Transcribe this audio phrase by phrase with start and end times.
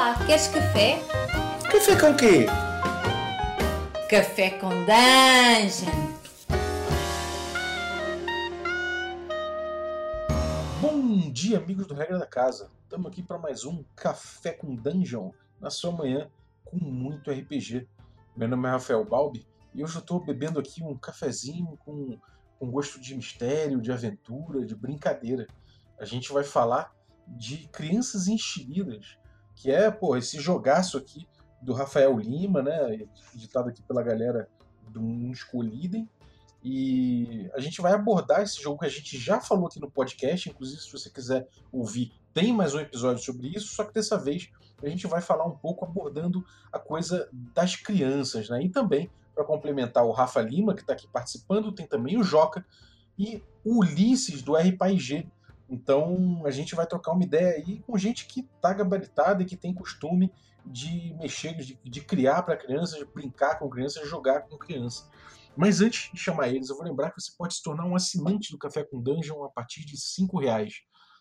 [0.00, 0.98] Olá, queres café?
[1.70, 2.46] Café com quê?
[4.08, 5.90] Café com Dungeon!
[10.80, 12.70] Bom dia, amigos do Regra da Casa.
[12.84, 16.30] Estamos aqui para mais um Café com Dungeon na sua manhã
[16.64, 17.86] com muito RPG.
[18.34, 22.18] Meu nome é Rafael Balbi e hoje eu estou bebendo aqui um cafezinho com,
[22.58, 25.46] com gosto de mistério, de aventura, de brincadeira.
[25.98, 26.90] A gente vai falar
[27.28, 29.19] de Crianças Enxeridas,
[29.60, 31.28] que é pô, esse jogaço aqui
[31.60, 34.48] do Rafael Lima, né, editado aqui pela galera
[34.88, 36.08] do Escolhidem.
[36.64, 40.48] E a gente vai abordar esse jogo que a gente já falou aqui no podcast,
[40.48, 44.50] inclusive se você quiser ouvir, tem mais um episódio sobre isso, só que dessa vez
[44.82, 46.42] a gente vai falar um pouco abordando
[46.72, 48.62] a coisa das crianças, né?
[48.62, 52.64] E também, para complementar o Rafa Lima, que está aqui participando, tem também o Joca
[53.18, 55.30] e o Ulisses do RPG,
[55.70, 59.56] então a gente vai trocar uma ideia aí com gente que tá gabaritada e que
[59.56, 60.32] tem costume
[60.66, 65.08] de mexer, de, de criar para crianças, de brincar com crianças, jogar com criança.
[65.56, 68.50] Mas antes de chamar eles, eu vou lembrar que você pode se tornar um assinante
[68.50, 70.74] do Café com Dungeon a partir de R$ reais.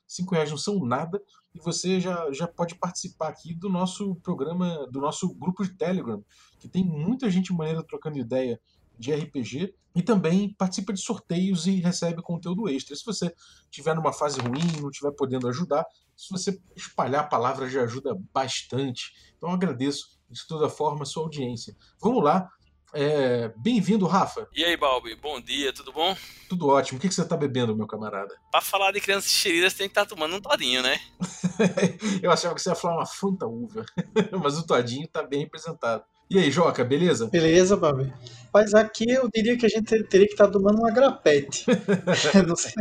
[0.07, 1.21] Cinco reais não são nada
[1.53, 6.23] e você já, já pode participar aqui do nosso programa, do nosso grupo de Telegram,
[6.57, 8.59] que tem muita gente maneira trocando ideia
[8.99, 12.95] de RPG e também participa de sorteios e recebe conteúdo extra.
[12.95, 13.33] Se você
[13.63, 18.15] estiver numa fase ruim, não estiver podendo ajudar, se você espalhar a palavra já ajuda
[18.33, 19.13] bastante.
[19.37, 21.75] Então agradeço de toda forma a sua audiência.
[22.01, 22.49] Vamos lá.
[22.93, 23.49] É...
[23.57, 24.47] Bem-vindo, Rafa.
[24.53, 26.15] E aí, Balbi, bom dia, tudo bom?
[26.49, 26.97] Tudo ótimo.
[26.97, 28.35] O que você está bebendo, meu camarada?
[28.51, 30.99] Para falar de crianças enxeridas, tem que estar tá tomando um todinho, né?
[32.21, 33.85] Eu achava que você ia falar uma fruta uva,
[34.43, 36.03] mas o todinho está bem representado.
[36.31, 37.27] E aí, Joca, beleza?
[37.27, 38.13] Beleza, Babi.
[38.53, 41.65] Mas aqui eu diria que a gente teria que estar tá tomando uma grapete.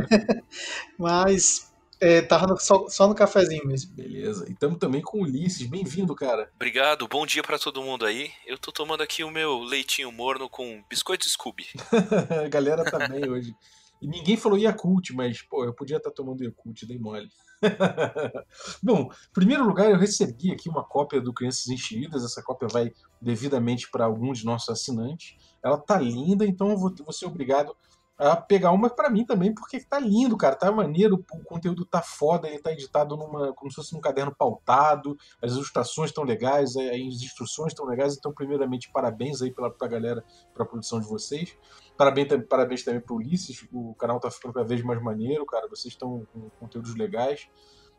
[0.99, 3.95] Mas é, tava no, só, só, no cafezinho mesmo.
[3.95, 4.45] Beleza.
[4.47, 5.67] E estamos também com o Ulisses.
[5.67, 6.51] Bem-vindo, cara.
[6.57, 7.09] Obrigado.
[7.09, 8.31] Bom dia para todo mundo aí.
[8.47, 11.69] Eu tô tomando aqui o meu leitinho morno com biscoito Scooby.
[12.45, 13.57] a galera tá bem hoje.
[14.03, 17.31] E ninguém falou Yakult, mas, pô, eu podia estar tá tomando Yakult, dei mole.
[18.83, 22.25] Bom, em primeiro lugar, eu recebi aqui uma cópia do Crianças Enxeridas.
[22.25, 25.37] Essa cópia vai devidamente para algum de nossos assinantes.
[25.63, 27.77] Ela tá linda, então eu vou, vou ser obrigado
[28.19, 32.03] a pegar uma para mim também, porque tá lindo, cara, tá maneiro, o conteúdo tá
[32.03, 36.77] foda, ele tá editado numa, como se fosse num caderno pautado, as ilustrações estão legais,
[36.77, 41.57] as instruções estão legais, então primeiramente parabéns aí pela pra galera, pra produção de vocês.
[41.99, 45.93] Parabéns, parabéns também pro Ulisses, o canal tá ficando cada vez mais maneiro, cara, vocês
[45.93, 47.49] estão com conteúdos legais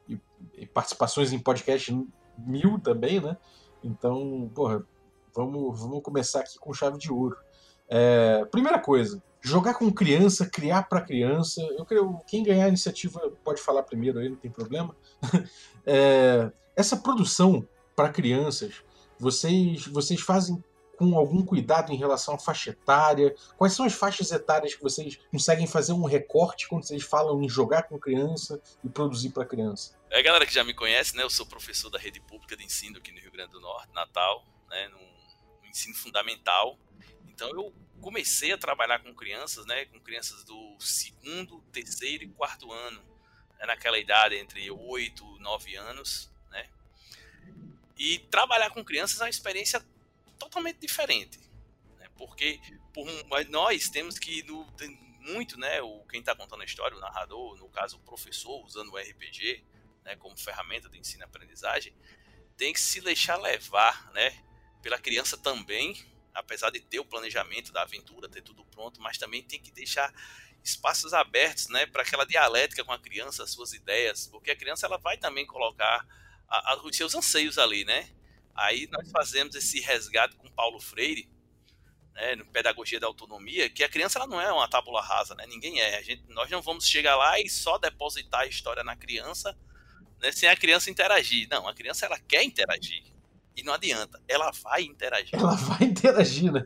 [0.08, 0.18] e,
[0.54, 1.94] e participações em podcast
[2.38, 3.36] mil também, né?
[3.84, 4.86] Então, porra,
[5.36, 7.36] vamos, vamos começar aqui com chave de ouro.
[7.90, 11.62] É, primeira coisa, jogar com criança, criar para criança.
[11.78, 14.96] Eu creio quem ganhar a iniciativa pode falar primeiro aí, não tem problema.
[15.92, 18.84] É, essa produção para crianças,
[19.18, 20.64] vocês vocês fazem
[21.00, 23.34] com algum cuidado em relação à faixa etária?
[23.58, 27.48] Quais são as faixas etárias que vocês conseguem fazer um recorte quando vocês falam em
[27.48, 29.98] jogar com criança e produzir para criança?
[30.10, 31.24] É, galera que já me conhece, né?
[31.24, 34.44] Eu sou professor da rede pública de ensino aqui no Rio Grande do Norte, Natal,
[34.70, 34.90] né?
[34.90, 36.78] No, no ensino fundamental.
[37.30, 42.72] Então eu comecei a trabalhar com crianças, né, com crianças do segundo, terceiro e quarto
[42.72, 43.02] ano,
[43.58, 46.68] né, naquela idade entre 8 9 anos, né?
[47.98, 49.82] E trabalhar com crianças é uma experiência
[50.40, 51.40] totalmente diferente,
[51.98, 52.08] né?
[52.18, 52.60] Porque
[52.94, 53.06] por,
[53.50, 54.44] nós temos que
[55.20, 58.94] muito, né, o quem está contando a história, o narrador, no caso o professor usando
[58.94, 59.64] o RPG,
[60.04, 61.94] né, como ferramenta de ensino e aprendizagem,
[62.58, 64.44] tem que se deixar levar, né,
[64.82, 65.94] pela criança também
[66.34, 70.14] apesar de ter o planejamento da aventura, ter tudo pronto, mas também tem que deixar
[70.64, 74.86] espaços abertos, né, para aquela dialética com a criança, as suas ideias, porque a criança
[74.86, 76.06] ela vai também colocar
[76.48, 78.10] a, a, os seus anseios ali, né?
[78.60, 81.30] Aí nós fazemos esse resgate com Paulo Freire,
[82.14, 85.46] né, no Pedagogia da Autonomia, que a criança ela não é uma tábula rasa, né?
[85.48, 85.98] Ninguém é.
[85.98, 89.58] A gente, nós não vamos chegar lá e só depositar a história na criança,
[90.22, 91.48] né, sem a criança interagir.
[91.50, 93.04] Não, a criança ela quer interagir.
[93.56, 95.36] E não adianta, ela vai interagir.
[95.36, 96.64] Ela vai interagir, né?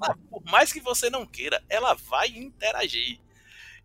[0.00, 3.20] Ela, por mais que você não queira, ela vai interagir.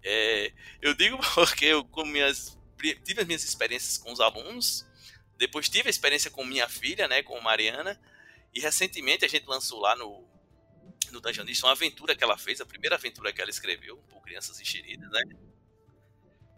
[0.03, 0.51] É,
[0.81, 2.57] eu digo porque eu com minhas,
[3.03, 4.87] tive as minhas experiências com os alunos,
[5.41, 7.99] depois tive a experiência com minha filha, né, com Mariana,
[8.53, 10.25] e recentemente a gente lançou lá no,
[11.11, 14.59] no Dungeonista uma aventura que ela fez, a primeira aventura que ela escreveu, por crianças
[14.59, 15.21] enxeridas, né?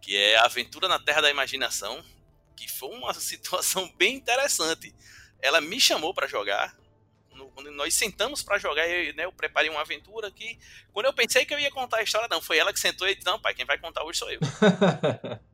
[0.01, 2.03] Que é a Aventura na Terra da Imaginação,
[2.57, 4.93] que foi uma situação bem interessante
[5.43, 6.73] ela me chamou para jogar.
[7.75, 10.57] Nós sentamos para jogar, eu, né, eu preparei uma aventura que,
[10.93, 13.13] quando eu pensei que eu ia contar a história, não, foi ela que sentou e
[13.13, 14.39] disse: Não, pai, quem vai contar hoje sou eu.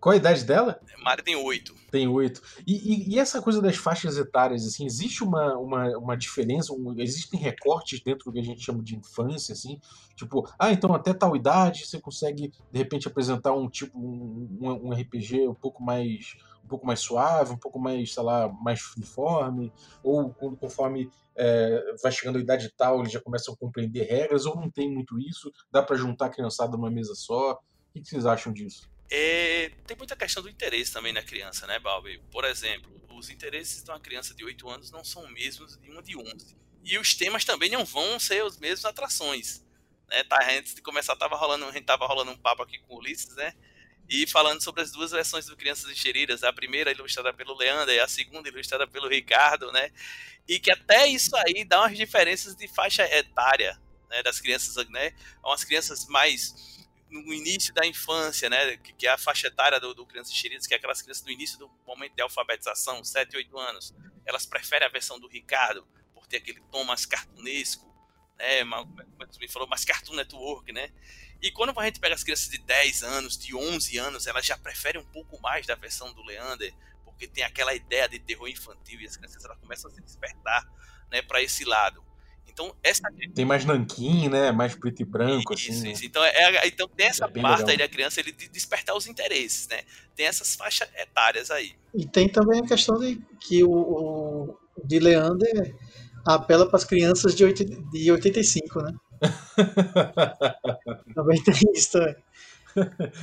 [0.00, 0.80] Qual a idade dela?
[1.02, 1.74] Mari tem oito.
[1.90, 2.40] Tem oito.
[2.66, 6.72] E, e, e, essa coisa das faixas etárias, assim, existe uma, uma, uma diferença?
[6.72, 9.80] Um, existem recortes dentro do que a gente chama de infância, assim?
[10.14, 14.92] Tipo, ah, então até tal idade você consegue, de repente, apresentar um tipo, um, um
[14.92, 19.72] RPG um pouco mais um pouco mais suave, um pouco mais, sei lá, mais uniforme,
[20.02, 24.54] ou conforme é, vai chegando a idade tal, eles já começam a compreender regras, ou
[24.54, 27.52] não tem muito isso, dá para juntar a criançada numa mesa só.
[27.52, 27.58] O
[27.92, 28.90] que vocês acham disso?
[29.10, 32.20] É, tem muita questão do interesse também na criança, né, Balbi?
[32.30, 35.90] Por exemplo, os interesses de uma criança de 8 anos não são os mesmos de
[35.90, 36.56] uma de 11.
[36.84, 39.64] E os temas também não vão ser os mesmos atrações.
[40.08, 40.24] Né?
[40.24, 42.98] Tá, antes de começar, tava rolando, a gente tava rolando um papo aqui com o
[42.98, 43.54] Ulisses, né?
[44.08, 48.00] E falando sobre as duas versões do Crianças Encheridas, a primeira ilustrada pelo Leandro e
[48.00, 49.90] a segunda ilustrada pelo Ricardo, né?
[50.46, 53.78] E que até isso aí dá umas diferenças de faixa etária,
[54.08, 54.22] né?
[54.22, 55.12] Das crianças, né?
[55.44, 56.77] Umas crianças mais
[57.10, 60.66] no início da infância, né, que, que é a faixa etária do, do Crianças Encheridas,
[60.66, 63.94] que é aquelas crianças no início do momento de alfabetização, 7, 8 anos,
[64.26, 67.86] elas preferem a versão do Ricardo, por ter aquele tom mais cartunesco,
[68.36, 70.92] né, como você me falou, mais Cartoon Network, né,
[71.40, 74.58] e quando a gente pega as crianças de 10 anos, de 11 anos, elas já
[74.58, 79.00] preferem um pouco mais da versão do Leander, porque tem aquela ideia de terror infantil
[79.00, 80.68] e as crianças elas começam a se despertar,
[81.10, 82.04] né, para esse lado.
[82.48, 83.02] Então, essa.
[83.34, 84.50] Tem mais nanquim, né?
[84.50, 85.92] Mais preto e branco, isso, assim.
[85.92, 86.02] Isso.
[86.02, 86.08] Né?
[86.08, 87.68] Então, é, então, tem essa é parte legal.
[87.68, 89.80] aí da criança ele de despertar os interesses, né?
[90.16, 91.72] Tem essas faixas etárias aí.
[91.94, 95.74] E tem também a questão de que o, o de Leander
[96.24, 98.92] apela para as crianças de, 8, de 85, né?
[101.14, 102.16] também tem isso também.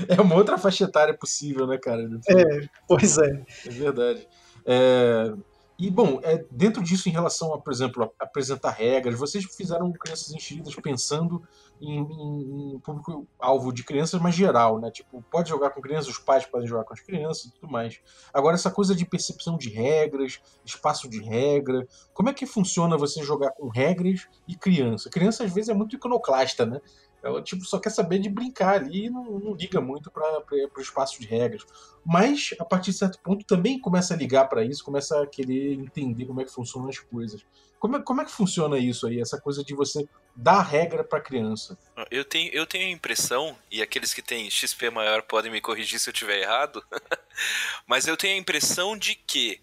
[0.09, 2.09] É uma outra faixa etária possível, né, cara?
[2.27, 3.43] É, pois é.
[3.65, 4.27] É verdade.
[4.65, 5.33] É,
[5.77, 9.91] e, bom, é, dentro disso, em relação a, por exemplo, a, apresentar regras, vocês fizeram
[9.91, 11.43] crianças enchidas pensando
[11.81, 14.89] em, em, em público-alvo de crianças, mas geral, né?
[14.89, 17.99] Tipo, pode jogar com crianças, os pais podem jogar com as crianças e tudo mais.
[18.33, 23.21] Agora, essa coisa de percepção de regras, espaço de regra, como é que funciona você
[23.21, 25.09] jogar com regras e criança?
[25.09, 26.79] Criança, às vezes, é muito iconoclasta, né?
[27.25, 30.43] Ela tipo, só quer saber de brincar ali e não, não liga muito para
[30.77, 31.65] o espaço de regras.
[32.05, 35.73] Mas, a partir de certo ponto, também começa a ligar para isso, começa a querer
[35.73, 37.43] entender como é que funcionam as coisas.
[37.79, 41.19] Como é, como é que funciona isso aí, essa coisa de você dar regra para
[41.19, 41.75] criança?
[42.11, 45.99] Eu tenho, eu tenho a impressão, e aqueles que têm XP maior podem me corrigir
[45.99, 46.83] se eu estiver errado,
[47.87, 49.59] mas eu tenho a impressão de que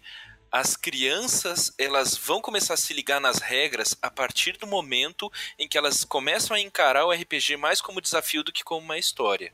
[0.53, 5.67] as crianças elas vão começar a se ligar nas regras a partir do momento em
[5.67, 9.51] que elas começam a encarar o RPG mais como desafio do que como uma história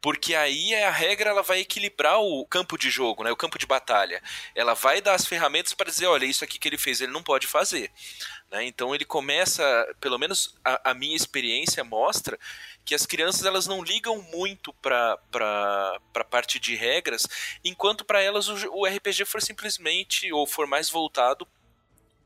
[0.00, 3.66] porque aí a regra ela vai equilibrar o campo de jogo, né, o campo de
[3.66, 4.22] batalha.
[4.54, 7.22] Ela vai dar as ferramentas para dizer, olha, isso aqui que ele fez ele não
[7.22, 7.90] pode fazer.
[8.50, 8.64] Né?
[8.64, 9.62] Então ele começa,
[10.00, 12.38] pelo menos a, a, minha experiência mostra
[12.84, 15.18] que as crianças elas não ligam muito para
[16.14, 17.26] a parte de regras,
[17.62, 21.46] enquanto para elas o, o RPG for simplesmente ou for mais voltado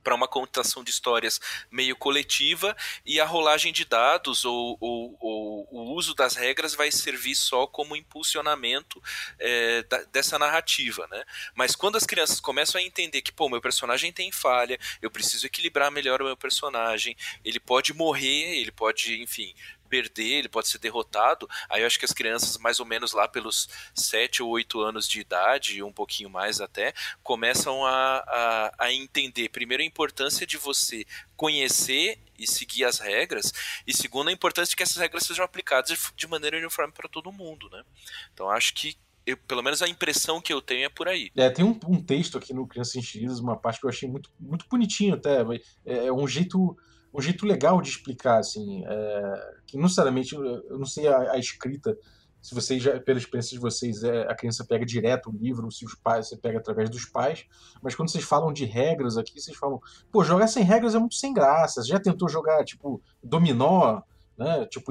[0.03, 1.41] para uma contação de histórias
[1.71, 6.91] meio coletiva e a rolagem de dados ou, ou, ou, o uso das regras vai
[6.91, 9.03] servir só como impulsionamento
[9.39, 11.25] é, da, dessa narrativa, né?
[11.55, 15.47] Mas quando as crianças começam a entender que, pô, meu personagem tem falha, eu preciso
[15.47, 19.55] equilibrar melhor o meu personagem, ele pode morrer, ele pode, enfim,
[19.93, 21.47] perder, ele pode ser derrotado.
[21.69, 25.07] Aí eu acho que as crianças, mais ou menos lá pelos 7 ou 8 anos
[25.07, 30.57] de idade, um pouquinho mais até, começam a, a, a entender, primeiro, a importância de
[30.57, 31.05] você
[31.37, 33.53] conhecer e seguir as regras,
[33.87, 37.31] e segundo, a importância de que essas regras sejam aplicadas de maneira uniforme para todo
[37.31, 37.85] mundo, né?
[38.33, 38.97] Então acho que
[39.27, 41.31] eu, pelo menos a impressão que eu tenho é por aí.
[41.37, 44.31] É, tem um, um texto aqui no Crianças Enchidas, uma parte que eu achei muito,
[44.41, 45.43] muito bonitinho até.
[45.85, 46.77] É, é um jeito
[47.15, 51.39] um jeito legal de explicar, assim, é, que não necessariamente, eu não sei a, a,
[51.39, 51.97] escrita,
[52.41, 55.85] se vocês, já, pela experiência de vocês, é, a criança pega direto o livro, se
[55.85, 57.45] os pais, você pega através dos pais,
[57.83, 59.79] mas quando vocês falam de regras aqui, vocês falam,
[60.11, 64.01] pô, jogar sem regras é muito sem graça, você já tentou jogar, tipo, dominó,
[64.37, 64.91] né, tipo,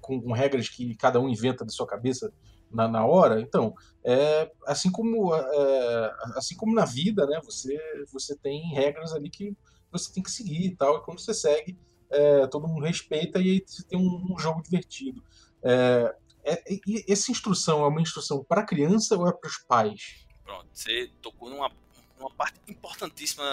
[0.00, 2.32] com, com regras que cada um inventa da sua cabeça
[2.70, 3.74] na, na hora, então,
[4.04, 7.78] é, assim como é, assim como na vida, né, você,
[8.12, 9.56] você tem regras ali que
[9.92, 10.98] você tem que seguir e tal.
[10.98, 11.78] E quando você segue,
[12.10, 15.22] é, todo mundo respeita e aí você tem um, um jogo divertido.
[15.62, 16.62] É, é,
[17.08, 20.26] essa instrução é uma instrução para criança ou é para os pais?
[20.44, 21.70] Pronto, você tocou numa,
[22.18, 23.44] numa parte importantíssima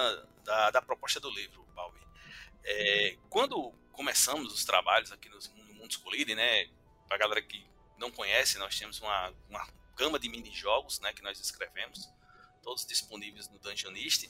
[0.43, 1.99] da, da proposta do livro, Balbi.
[2.63, 6.67] É, quando começamos os trabalhos aqui no, no Mundo Escolhido, né,
[7.07, 7.65] para a galera que
[7.97, 12.09] não conhece, nós temos uma, uma gama de mini-jogos né, que nós escrevemos,
[12.63, 14.29] todos disponíveis no Dungeonist.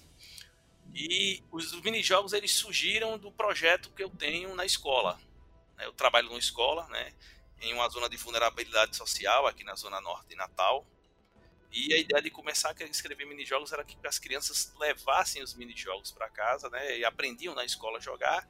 [0.93, 5.19] E os mini-jogos eles surgiram do projeto que eu tenho na escola.
[5.77, 5.85] Né?
[5.85, 7.13] Eu trabalho numa escola, né,
[7.61, 10.85] em uma zona de vulnerabilidade social, aqui na zona norte de Natal.
[11.71, 16.11] E a ideia de começar a escrever minijogos era que as crianças levassem os minijogos
[16.11, 16.97] para casa, né?
[16.97, 18.47] E aprendiam na escola a jogar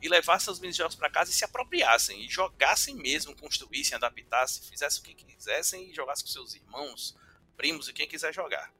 [0.00, 5.00] e levassem os minijogos para casa e se apropriassem e jogassem mesmo, construíssem, adaptassem, fizessem
[5.00, 7.16] o que quisessem e jogassem com seus irmãos,
[7.56, 8.72] primos e quem quiser jogar.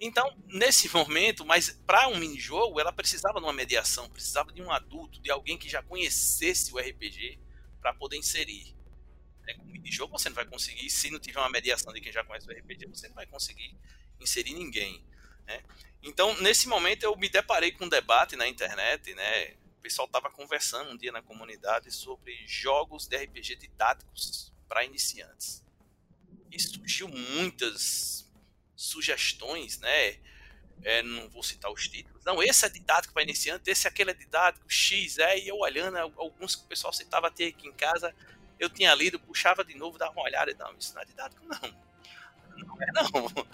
[0.00, 4.70] Então, nesse momento, mas para um minijogo, ela precisava de uma mediação, precisava de um
[4.70, 7.38] adulto, de alguém que já conhecesse o RPG
[7.80, 8.74] para poder inserir.
[9.46, 12.22] É, com minijogo você não vai conseguir, se não tiver uma mediação de quem já
[12.22, 13.74] conhece o RPG, você não vai conseguir
[14.20, 15.02] inserir ninguém.
[15.46, 15.62] Né?
[16.02, 19.54] Então, nesse momento, eu me deparei com um debate na internet, né?
[19.78, 25.64] O pessoal estava conversando um dia na comunidade sobre jogos de RPG didáticos para iniciantes.
[26.52, 28.27] E surgiu muitas
[28.78, 30.16] sugestões, né?
[30.84, 32.24] É, não vou citar os títulos.
[32.24, 35.98] Não, esse é didático para iniciante, esse aquele é didático, X, é, e eu olhando,
[35.98, 38.14] alguns que o pessoal citava até aqui em casa,
[38.58, 41.88] eu tinha lido, puxava de novo, dava uma olhada, não, isso não é didático, não.
[42.58, 43.46] Não é não.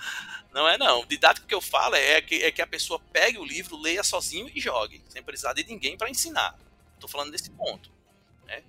[0.52, 1.00] Não é não.
[1.00, 4.02] O didático que eu falo é que, é que a pessoa pegue o livro, leia
[4.02, 6.59] sozinho e jogue, sem precisar de ninguém para ensinar.
[6.95, 7.90] Estou falando desse ponto.
[8.47, 8.62] Né?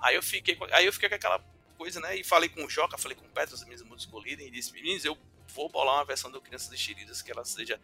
[0.00, 1.42] Aí eu fiquei, aí eu fiquei com aquela
[1.76, 2.16] coisa, né?
[2.16, 5.04] E falei com o Joca, falei com o Petros, mesmo muito escolhido, e disse, meninos,
[5.04, 5.18] eu
[5.48, 7.80] vou bolar uma versão do Crianças Enxeridas que ela seja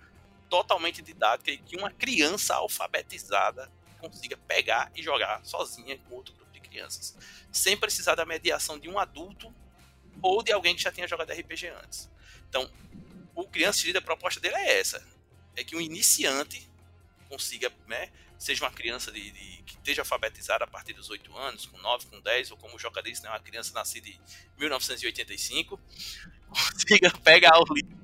[0.49, 6.53] totalmente didática e que uma criança alfabetizada consiga pegar e jogar sozinha com outro grupo
[6.53, 7.17] de crianças,
[7.51, 9.53] sem precisar da mediação de um adulto
[10.23, 12.11] ou de alguém que já tenha jogado RPG antes.
[12.49, 12.71] Então,
[13.35, 15.05] o Criança Enxerida, a proposta dele é essa,
[15.57, 16.71] é que um iniciante
[17.29, 21.67] consiga, né, seja uma criança de, de, que esteja alfabetizada a partir dos 8 anos,
[21.67, 24.21] com 9, com 10, ou como o Joca disse, né, uma criança nascida em
[24.59, 25.81] 1985,
[26.85, 27.97] consiga pegar o livro,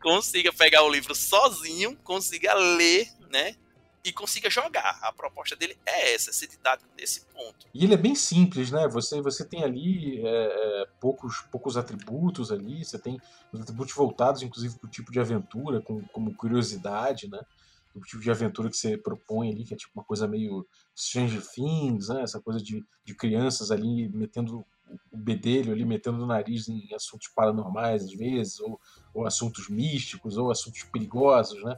[0.00, 3.56] consiga pegar o livro sozinho, consiga ler, né?
[4.04, 4.98] E consiga jogar.
[5.02, 7.66] A proposta dele é essa, ser didático nesse ponto.
[7.74, 8.86] E ele é bem simples, né?
[8.88, 13.20] Você, você tem ali é, é poucos, poucos atributos ali, você tem
[13.52, 17.40] os atributos voltados, inclusive, para o tipo de aventura, com, como curiosidade, né?
[17.94, 20.64] O tipo de aventura que você propõe ali, que é tipo uma coisa meio
[20.96, 22.22] Stranger Things, né?
[22.22, 24.64] Essa coisa de, de crianças ali metendo
[25.10, 28.80] o bedelho ali metendo o nariz em assuntos paranormais às vezes, ou,
[29.14, 31.76] ou assuntos místicos, ou assuntos perigosos, né?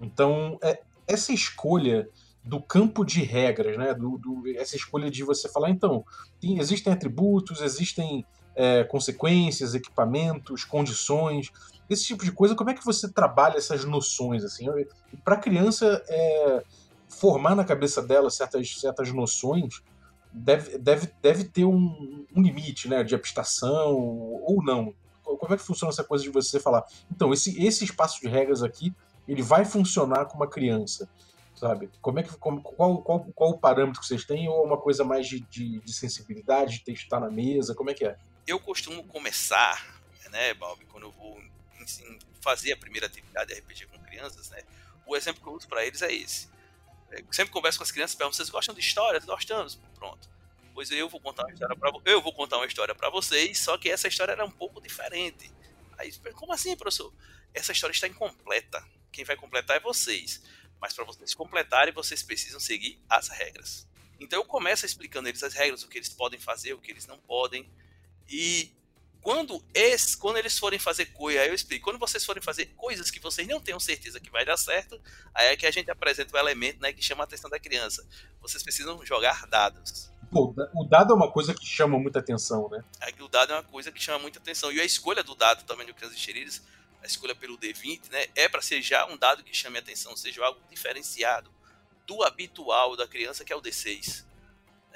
[0.00, 2.08] Então, é, essa escolha
[2.44, 3.94] do campo de regras, né?
[3.94, 6.04] Do, do, essa escolha de você falar, então,
[6.40, 8.24] tem, existem atributos, existem
[8.54, 11.50] é, consequências, equipamentos, condições,
[11.88, 14.66] esse tipo de coisa, como é que você trabalha essas noções, assim?
[15.24, 16.62] Para criança, é,
[17.08, 19.82] formar na cabeça dela certas, certas noções
[20.36, 24.94] deve, deve, deve ter um, um limite né, de abstração ou não.
[25.22, 28.62] Como é que funciona essa coisa de você falar, então, esse, esse espaço de regras
[28.62, 28.94] aqui,
[29.26, 31.08] ele vai funcionar com uma criança,
[31.54, 31.90] sabe?
[32.00, 34.78] Como é que, como, qual, qual, qual o parâmetro que vocês têm ou é uma
[34.78, 38.16] coisa mais de, de, de sensibilidade, de testar na mesa, como é que é?
[38.46, 40.00] Eu costumo começar,
[40.30, 41.40] né, Bob, quando eu vou
[42.40, 44.62] fazer a primeira atividade de RPG com crianças, né,
[45.04, 46.48] o exemplo que eu uso para eles é esse
[47.30, 49.24] sempre converso com as crianças, pergunto, vocês gostam de histórias?
[49.24, 49.76] Gostamos.
[49.94, 50.28] Pronto.
[50.74, 53.78] Pois eu vou contar uma história para eu vou contar uma história para vocês, só
[53.78, 55.50] que essa história era um pouco diferente.
[55.96, 57.12] Aí, como assim, professor?
[57.54, 58.86] Essa história está incompleta.
[59.10, 60.42] Quem vai completar é vocês.
[60.78, 63.88] Mas para vocês completarem, vocês precisam seguir as regras.
[64.20, 67.06] Então eu começo explicando eles as regras, o que eles podem fazer, o que eles
[67.06, 67.70] não podem.
[68.28, 68.70] E
[69.26, 73.10] quando, esse, quando eles forem fazer coisa, aí eu explico, quando vocês forem fazer coisas
[73.10, 75.00] que vocês não tenham certeza que vai dar certo,
[75.34, 78.06] aí é que a gente apresenta o elemento né, que chama a atenção da criança.
[78.40, 80.12] Vocês precisam jogar dados.
[80.30, 82.84] Pô, o dado é uma coisa que chama muita atenção, né?
[83.18, 84.70] O dado é uma coisa que chama muita atenção.
[84.70, 86.62] E a escolha do dado também do Crianças Enxeridas,
[87.02, 90.16] a escolha pelo D20, né, é para ser já um dado que chame a atenção,
[90.16, 91.50] seja algo diferenciado
[92.06, 94.24] do habitual da criança, que é o D6.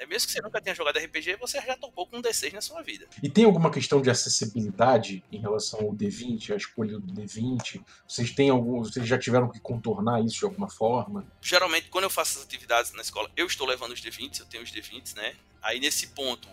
[0.01, 2.61] É mesmo que você nunca tenha jogado RPG, você já topou com um D6 na
[2.61, 3.07] sua vida.
[3.21, 7.79] E tem alguma questão de acessibilidade em relação ao D20, a escolha do D20?
[8.07, 11.23] Vocês têm algum, vocês já tiveram que contornar isso de alguma forma?
[11.39, 14.63] Geralmente, quando eu faço as atividades na escola, eu estou levando os D20, eu tenho
[14.63, 15.35] os D20, né?
[15.61, 16.49] Aí nesse ponto,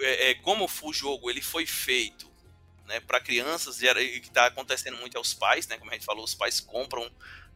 [0.00, 2.28] é, é, como o jogo ele foi feito
[2.88, 3.86] né, para crianças e
[4.18, 5.78] que está acontecendo muito aos pais, né?
[5.78, 7.08] Como a gente falou, os pais compram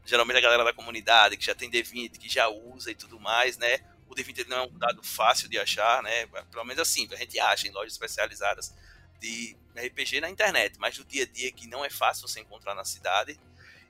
[0.05, 3.57] geralmente a galera da comunidade que já tem D20, que já usa e tudo mais,
[3.57, 3.79] né?
[4.09, 6.25] O D20 não é um dado fácil de achar, né?
[6.51, 8.73] Pelo menos assim, a gente acha em lojas especializadas
[9.19, 12.73] de RPG na internet, mas no dia a dia que não é fácil você encontrar
[12.73, 13.39] na cidade.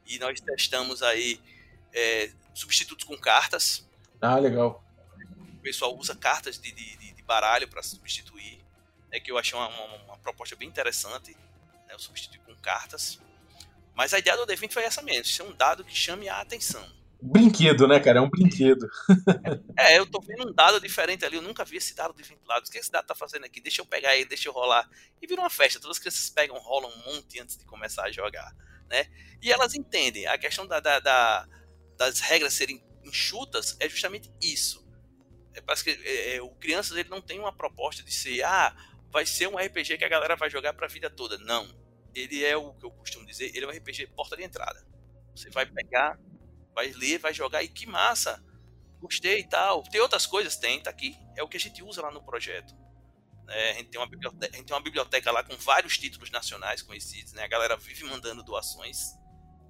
[0.06, 1.40] E nós testamos aí
[1.94, 3.88] é, substitutos com cartas.
[4.22, 4.84] Ah, legal.
[5.58, 8.60] O pessoal usa cartas de, de, de baralho para substituir,
[9.12, 11.36] né, que eu achei uma, uma, uma proposta bem interessante,
[11.88, 13.20] né, o substituir com cartas.
[13.94, 16.99] Mas a ideia do D20 foi essa mesmo, ser um dado que chame a atenção.
[17.22, 18.20] Brinquedo, né, cara?
[18.20, 18.88] É um brinquedo.
[19.78, 22.66] É, eu tô vendo um dado diferente ali, eu nunca vi esse dado desventilado.
[22.66, 23.60] O que esse dado tá fazendo aqui?
[23.60, 24.90] Deixa eu pegar ele, deixa eu rolar.
[25.22, 28.12] E vira uma festa, todas as crianças pegam, rolam um monte antes de começar a
[28.12, 28.56] jogar,
[28.90, 29.06] né?
[29.42, 31.48] E elas entendem, a questão da, da, da
[32.00, 34.88] das regras serem enxutas é justamente isso.
[35.54, 38.74] É, parece que é, é, o Crianças ele não tem uma proposta de ser, ah,
[39.12, 41.38] vai ser um RPG que a galera vai jogar pra vida toda.
[41.40, 41.68] Não.
[42.16, 44.88] Ele é o que eu costumo dizer, ele é um RPG porta de entrada.
[45.36, 46.18] Você vai pegar,
[46.74, 48.44] vai ler, vai jogar e que massa.
[49.00, 49.84] Gostei e tal.
[49.84, 50.56] Tem outras coisas?
[50.58, 51.18] Tem, tá aqui.
[51.36, 52.76] É o que a gente usa lá no projeto.
[53.48, 56.30] É, a, gente tem uma biblioteca, a gente tem uma biblioteca lá com vários títulos
[56.30, 57.44] nacionais conhecidos, né?
[57.44, 59.14] A galera vive mandando doações.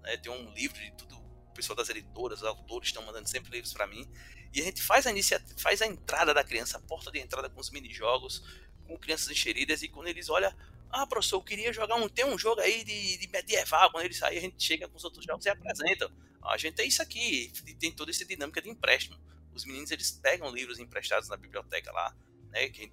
[0.02, 0.18] Né?
[0.18, 1.18] Tem um livro de tudo.
[1.18, 4.10] O pessoal das editoras, os autores estão mandando sempre livros para mim.
[4.54, 7.50] E a gente faz a iniciativa, faz a entrada da criança, a porta de entrada
[7.50, 8.44] com os mini-jogos,
[8.88, 10.52] com crianças encheridas, e quando eles olham,
[10.92, 12.10] ah, professor, eu queria jogar um.
[12.10, 13.92] Tem um jogo aí de, de medieval.
[13.92, 16.12] Quando ele sair, a gente chega com os outros jogos e apresenta.
[16.44, 17.52] A gente tem isso aqui.
[17.80, 19.18] Tem toda essa dinâmica de empréstimo.
[19.54, 22.16] Os meninos eles pegam livros emprestados na biblioteca lá,
[22.50, 22.70] né?
[22.70, 22.92] Que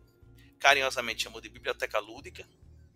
[0.58, 2.46] carinhosamente chamou de biblioteca lúdica,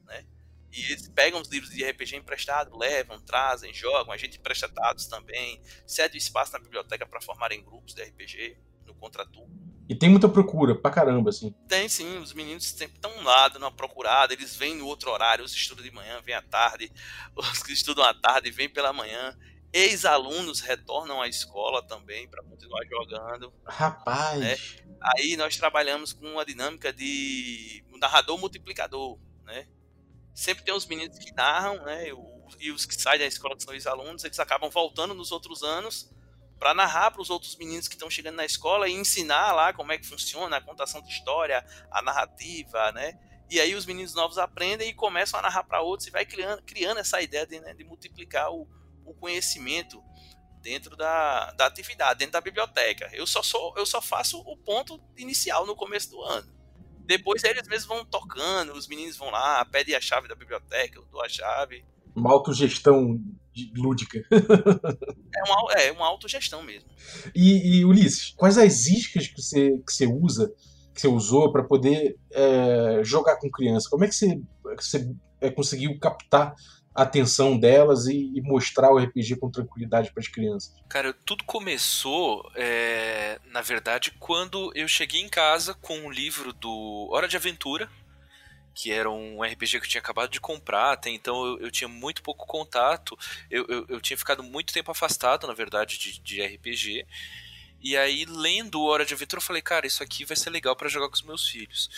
[0.04, 0.26] né?
[0.72, 4.12] E eles pegam os livros de RPG emprestado, levam, trazem, jogam.
[4.12, 5.60] A gente empresta dados também.
[5.86, 9.59] Cede espaço na biblioteca para formarem grupos de RPG no contraturno.
[9.90, 11.52] E tem muita procura, pra caramba, assim.
[11.66, 15.44] Tem sim, os meninos sempre estão lá dando uma procurada, eles vêm no outro horário,
[15.44, 16.92] os estudam de manhã, vêm à tarde,
[17.34, 19.36] os que estudam à tarde vêm pela manhã.
[19.72, 23.52] Ex-alunos retornam à escola também para continuar jogando.
[23.66, 24.38] Rapaz!
[24.38, 24.56] Né?
[25.00, 29.66] Aí nós trabalhamos com uma dinâmica de narrador multiplicador, né?
[30.32, 32.06] Sempre tem os meninos que narram, né?
[32.60, 36.08] E os que saem da escola que são ex-alunos, eles acabam voltando nos outros anos
[36.60, 39.92] para narrar para os outros meninos que estão chegando na escola e ensinar lá como
[39.92, 43.18] é que funciona a contação de história, a narrativa, né?
[43.48, 46.62] E aí os meninos novos aprendem e começam a narrar para outros e vai criando,
[46.62, 48.68] criando essa ideia de, né, de multiplicar o,
[49.06, 50.04] o, conhecimento
[50.60, 53.08] dentro da, da atividade, dentro da biblioteca.
[53.14, 56.52] Eu só sou, eu só faço o ponto inicial no começo do ano.
[57.06, 61.06] Depois eles mesmos vão tocando, os meninos vão lá, pedem a chave da biblioteca, eu
[61.06, 61.84] dou a chave.
[62.14, 63.18] Uma autogestão
[63.76, 64.22] lúdica.
[64.30, 66.88] é, uma, é uma autogestão mesmo.
[67.34, 70.52] E, e, Ulisses, quais as iscas que você, que você usa,
[70.94, 73.88] que você usou para poder é, jogar com criança?
[73.90, 74.40] Como é que você,
[74.76, 76.54] você é, conseguiu captar
[76.94, 80.74] a atenção delas e, e, mostrar o RPG com tranquilidade para as crianças?
[80.88, 87.08] Cara, tudo começou, é, na verdade, quando eu cheguei em casa com um livro do
[87.10, 87.88] Hora de Aventura,
[88.80, 91.86] que era um RPG que eu tinha acabado de comprar, até então eu, eu tinha
[91.86, 93.18] muito pouco contato,
[93.50, 97.06] eu, eu, eu, tinha ficado muito tempo afastado, na verdade, de, de RPG.
[97.82, 100.88] E aí, lendo Hora de Aventura, eu falei, cara, isso aqui vai ser legal para
[100.88, 101.90] jogar com os meus filhos.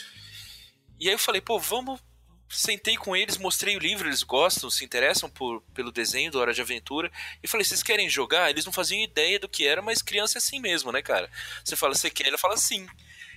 [0.98, 2.00] E aí eu falei, pô, vamos.
[2.48, 6.52] Sentei com eles, mostrei o livro, eles gostam, se interessam por, pelo desenho do Hora
[6.52, 7.10] de Aventura.
[7.42, 8.50] E falei, vocês querem jogar?
[8.50, 11.30] Eles não faziam ideia do que era, mas criança é assim mesmo, né, cara?
[11.64, 12.26] Você fala, você quer?
[12.26, 12.86] Ele fala sim.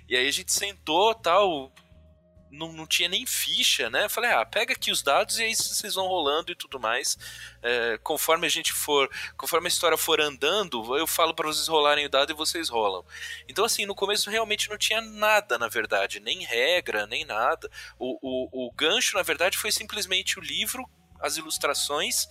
[0.10, 1.72] E aí a gente sentou, tal,
[2.52, 4.08] não, não tinha nem ficha, né?
[4.08, 7.18] falei, ah, pega aqui os dados e aí vocês vão rolando e tudo mais.
[7.62, 12.06] É, conforme a gente for, conforme a história for andando, eu falo para vocês rolarem
[12.06, 13.04] o dado e vocês rolam.
[13.48, 17.70] Então, assim, no começo realmente não tinha nada, na verdade, nem regra, nem nada.
[18.00, 22.28] O, o, o gancho, na verdade, foi simplesmente o livro as ilustrações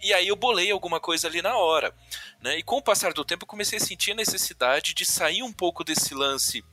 [0.00, 1.94] e aí eu bolei alguma coisa ali na hora,
[2.40, 2.56] né?
[2.58, 5.52] E com o passar do tempo eu comecei a sentir a necessidade de sair um
[5.52, 6.64] pouco desse lance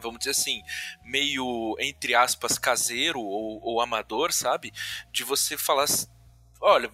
[0.00, 0.62] vamos dizer assim,
[1.04, 4.72] meio, entre aspas, caseiro ou, ou amador, sabe?
[5.12, 5.86] De você falar
[6.60, 6.92] olha,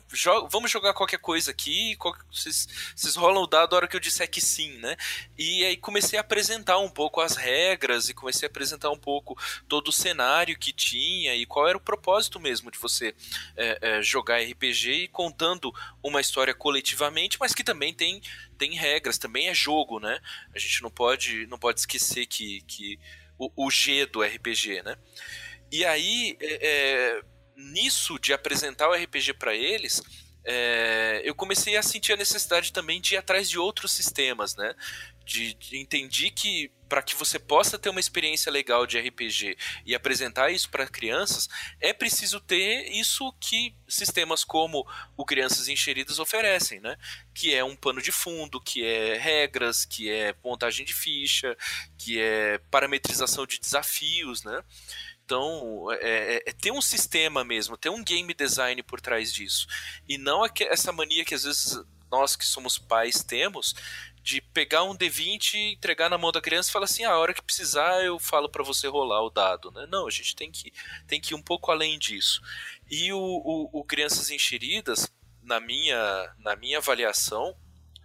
[0.49, 1.99] vamos jogar qualquer coisa aqui,
[2.31, 4.97] vocês, vocês rolam o dado a hora que eu disser que sim, né?
[5.37, 9.37] E aí comecei a apresentar um pouco as regras e comecei a apresentar um pouco
[9.67, 13.13] todo o cenário que tinha e qual era o propósito mesmo de você
[13.57, 18.23] é, é, jogar RPG e contando uma história coletivamente, mas que também tem,
[18.57, 20.19] tem regras, também é jogo, né?
[20.55, 22.99] A gente não pode, não pode esquecer que, que
[23.39, 24.97] o, o G do RPG, né?
[25.71, 27.23] E aí, é, é
[27.57, 30.03] nisso de apresentar o RPG para eles,
[30.45, 34.75] é, eu comecei a sentir a necessidade também de ir atrás de outros sistemas, né?
[35.27, 39.93] De, de entendi que para que você possa ter uma experiência legal de RPG e
[39.93, 41.49] apresentar isso para crianças,
[41.81, 44.87] é preciso ter isso que sistemas como
[45.17, 46.97] o Crianças Encheridas oferecem, né?
[47.35, 51.57] Que é um pano de fundo, que é regras, que é montagem de ficha,
[51.99, 54.63] que é parametrização de desafios, né?
[55.25, 59.67] Então, é, é, é, ter um sistema mesmo, ter um game design por trás disso.
[60.09, 63.75] E não essa mania que às vezes nós que somos pais temos
[64.27, 67.33] de pegar um D20 entregar na mão da criança e falar assim, ah, a hora
[67.33, 69.87] que precisar eu falo para você rolar o dado, né?
[69.89, 70.73] Não, a gente tem que,
[71.07, 72.43] tem que ir um pouco além disso.
[72.91, 75.09] E o, o, o Crianças Encheridas,
[75.45, 77.57] na minha, na minha avaliação,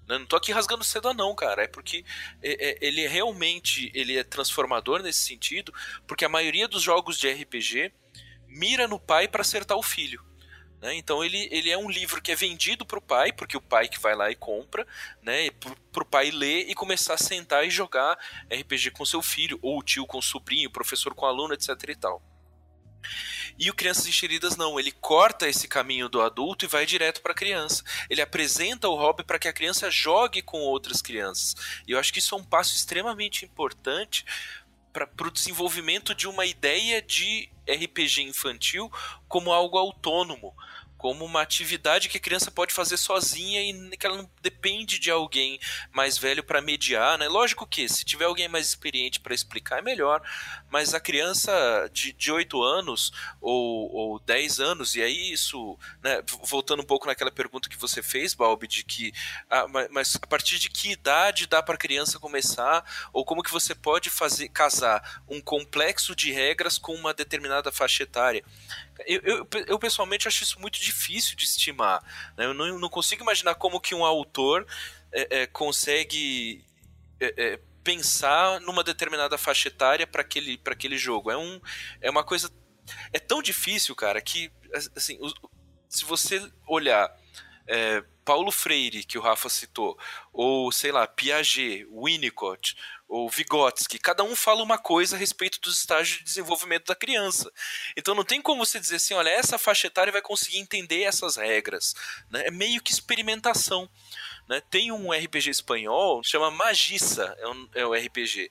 [0.08, 0.20] Né?
[0.20, 1.64] Não tô aqui rasgando seda não, cara.
[1.64, 2.06] É porque
[2.44, 5.74] é, é, ele realmente ele é transformador nesse sentido,
[6.06, 7.92] porque a maioria dos jogos de RPG
[8.48, 10.24] mira no pai para acertar o filho.
[10.82, 10.96] Né?
[10.96, 13.88] Então ele, ele é um livro que é vendido para o pai, porque o pai
[13.88, 14.86] que vai lá e compra,
[15.22, 15.50] né?
[15.92, 18.18] para o pai ler e começar a sentar e jogar
[18.52, 21.54] RPG com seu filho, ou o tio com o sobrinho, o professor com o aluno,
[21.54, 22.22] etc e tal.
[23.60, 27.32] E o Crianças Enxeridas não, ele corta esse caminho do adulto e vai direto para
[27.32, 27.84] a criança.
[28.10, 31.56] Ele apresenta o hobby para que a criança jogue com outras crianças.
[31.88, 34.26] E eu acho que isso é um passo extremamente importante
[34.92, 38.92] para o desenvolvimento de uma ideia de RPG infantil
[39.28, 40.54] como algo autônomo,
[41.02, 45.10] como uma atividade que a criança pode fazer sozinha e que ela não depende de
[45.10, 45.60] alguém
[45.92, 47.28] mais velho para mediar, né?
[47.28, 50.22] Lógico que se tiver alguém mais experiente para explicar é melhor,
[50.70, 53.12] mas a criança de, de 8 anos
[53.42, 58.04] ou, ou 10 anos, e aí isso, né, voltando um pouco naquela pergunta que você
[58.04, 59.12] fez, Balbi, de que,
[59.50, 63.52] ah, mas a partir de que idade dá para a criança começar, ou como que
[63.52, 68.44] você pode fazer casar um complexo de regras com uma determinada faixa etária?
[69.06, 72.04] Eu, eu, eu, pessoalmente acho isso muito difícil de estimar.
[72.38, 72.46] Né?
[72.46, 74.66] Eu não, não, consigo imaginar como que um autor
[75.12, 76.66] é, é, consegue
[77.20, 81.32] é, é pensar numa determinada faixa etária para aquele, aquele jogo.
[81.32, 81.60] É, um,
[82.00, 82.52] é uma coisa.
[83.14, 84.52] É tão difícil, cara, que
[84.96, 85.20] assim,
[85.88, 87.14] se você olhar
[87.72, 89.98] é, Paulo Freire, que o Rafa citou,
[90.34, 92.76] ou sei lá, Piaget, Winnicott,
[93.08, 97.52] ou Vygotsky, cada um fala uma coisa a respeito dos estágios de desenvolvimento da criança.
[97.96, 101.38] Então não tem como você dizer assim, olha, essa faixa etária vai conseguir entender essas
[101.38, 101.94] regras.
[102.30, 102.48] Né?
[102.48, 103.90] É meio que experimentação.
[104.48, 104.62] Né?
[104.70, 108.50] Tem um RPG espanhol, chama Magissa, é, um, é o RPG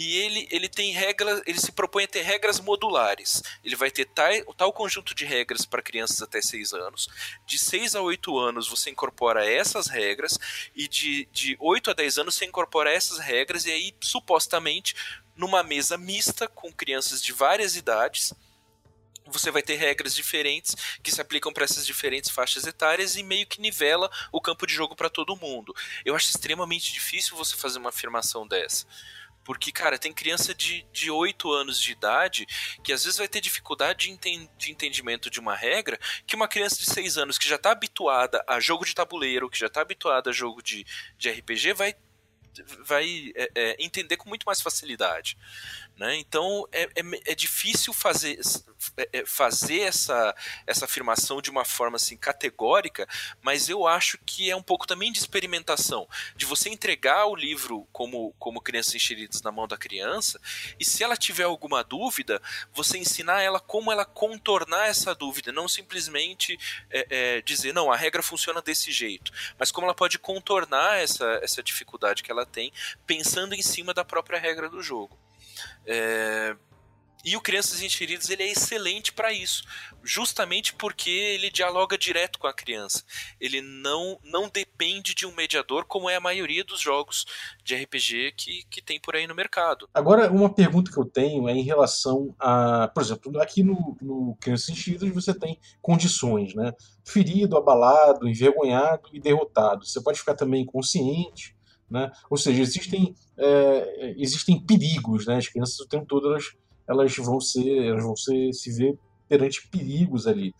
[0.00, 3.42] e ele, ele tem regras, ele se propõe a ter regras modulares.
[3.64, 7.08] Ele vai ter tal, tal conjunto de regras para crianças até 6 anos.
[7.44, 10.38] De 6 a 8 anos você incorpora essas regras,
[10.72, 14.94] e de, de 8 a 10 anos você incorpora essas regras, e aí, supostamente,
[15.34, 18.32] numa mesa mista com crianças de várias idades,
[19.26, 23.48] você vai ter regras diferentes que se aplicam para essas diferentes faixas etárias e meio
[23.48, 25.74] que nivela o campo de jogo para todo mundo.
[26.04, 28.86] Eu acho extremamente difícil você fazer uma afirmação dessa.
[29.48, 32.46] Porque, cara, tem criança de, de 8 anos de idade
[32.84, 36.46] que às vezes vai ter dificuldade de, enten de entendimento de uma regra que uma
[36.46, 39.80] criança de 6 anos que já está habituada a jogo de tabuleiro, que já está
[39.80, 40.84] habituada a jogo de,
[41.16, 41.94] de RPG, vai
[42.84, 45.38] vai é, é, entender com muito mais facilidade.
[45.98, 46.16] Né?
[46.16, 48.38] Então é, é, é difícil fazer,
[48.96, 50.32] é, é, fazer essa,
[50.64, 53.06] essa afirmação de uma forma assim categórica,
[53.42, 57.88] mas eu acho que é um pouco também de experimentação, de você entregar o livro
[57.90, 60.40] como, como crianças enxeridas na mão da criança,
[60.78, 62.40] e se ela tiver alguma dúvida,
[62.72, 66.56] você ensinar ela como ela contornar essa dúvida, não simplesmente
[66.90, 71.60] é, dizer, não, a regra funciona desse jeito, mas como ela pode contornar essa, essa
[71.60, 72.72] dificuldade que ela tem,
[73.04, 75.18] pensando em cima da própria regra do jogo.
[75.86, 76.56] É,
[77.24, 79.64] e o Crianças Enxeridas ele é excelente para isso,
[80.04, 83.02] justamente porque ele dialoga direto com a criança.
[83.40, 87.26] Ele não, não depende de um mediador, como é a maioria dos jogos
[87.64, 89.88] de RPG que, que tem por aí no mercado.
[89.92, 92.88] Agora, uma pergunta que eu tenho é em relação a.
[92.94, 96.72] Por exemplo, aqui no, no Crianças Enxeridas você tem condições, né?
[97.04, 99.84] Ferido, abalado, envergonhado e derrotado.
[99.84, 101.58] Você pode ficar também inconsciente
[101.90, 102.10] né?
[102.28, 105.36] Ou seja, existem, é, existem perigos, né?
[105.36, 106.52] as crianças o tempo todo elas,
[106.88, 108.98] elas vão ser, elas vão ser, se ver
[109.28, 110.54] perante perigos ali.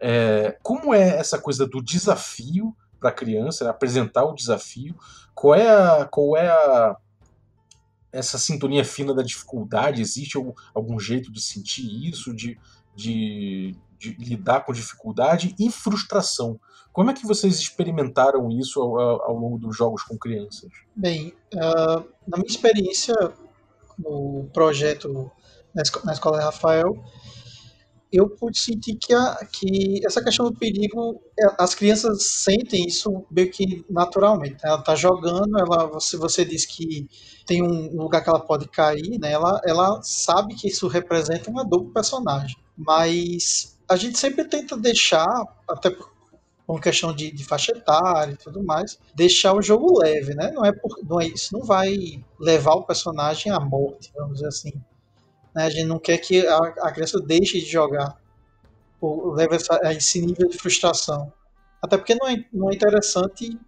[0.00, 3.70] É, como é essa coisa do desafio para a criança, né?
[3.70, 4.96] apresentar o desafio?
[5.34, 6.96] Qual é a, qual é a,
[8.12, 10.02] essa sintonia fina da dificuldade?
[10.02, 12.58] Existe algum, algum jeito de sentir isso, de,
[12.96, 16.58] de, de lidar com dificuldade e frustração?
[16.92, 20.70] Como é que vocês experimentaram isso ao, ao longo dos jogos com crianças?
[20.96, 23.14] Bem, uh, na minha experiência
[23.98, 25.30] no projeto
[25.74, 26.96] na, na Escola Rafael,
[28.12, 33.24] eu pude sentir que, a, que essa questão do perigo, é, as crianças sentem isso
[33.30, 34.54] meio que naturalmente.
[34.54, 34.60] Né?
[34.64, 37.06] Ela está jogando, ela, você, você diz que
[37.46, 39.30] tem um lugar que ela pode cair, né?
[39.30, 42.56] ela, ela sabe que isso representa uma dor pro personagem.
[42.76, 45.26] Mas a gente sempre tenta deixar,
[45.68, 46.12] até por,
[46.64, 50.52] por questão de, de faixa etária e tudo mais, deixar o jogo leve, né?
[50.52, 54.46] Não é, por, não é isso, não vai levar o personagem à morte, vamos dizer
[54.46, 54.72] assim.
[55.52, 55.64] Né?
[55.64, 58.16] A gente não quer que a, a criança deixe de jogar,
[59.00, 61.32] ou leve essa, esse nível de frustração.
[61.82, 63.58] Até porque não é, não é interessante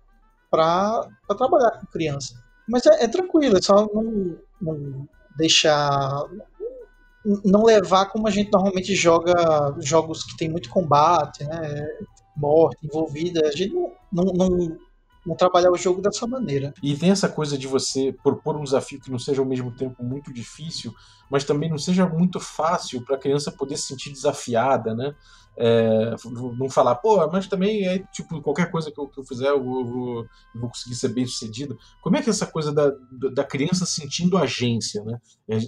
[0.48, 2.40] para trabalhar com criança.
[2.68, 6.22] Mas é, é tranquilo, é só não, não deixar
[7.44, 11.86] não levar como a gente normalmente joga jogos que tem muito combate, né?
[12.36, 13.46] Morte envolvida.
[13.46, 14.78] A gente não, não, não,
[15.24, 16.74] vão trabalhar o jogo dessa maneira.
[16.82, 20.02] E tem essa coisa de você propor um desafio que não seja ao mesmo tempo
[20.02, 20.92] muito difícil,
[21.30, 25.14] mas também não seja muito fácil para a criança poder se sentir desafiada, né?
[25.54, 26.16] É,
[26.58, 29.62] não falar, pô, mas também é tipo, qualquer coisa que eu, que eu fizer eu
[29.62, 31.78] vou, eu eu vou conseguir ser bem sucedido.
[32.00, 32.90] Como é que é essa coisa da,
[33.34, 35.18] da criança sentindo agência, né?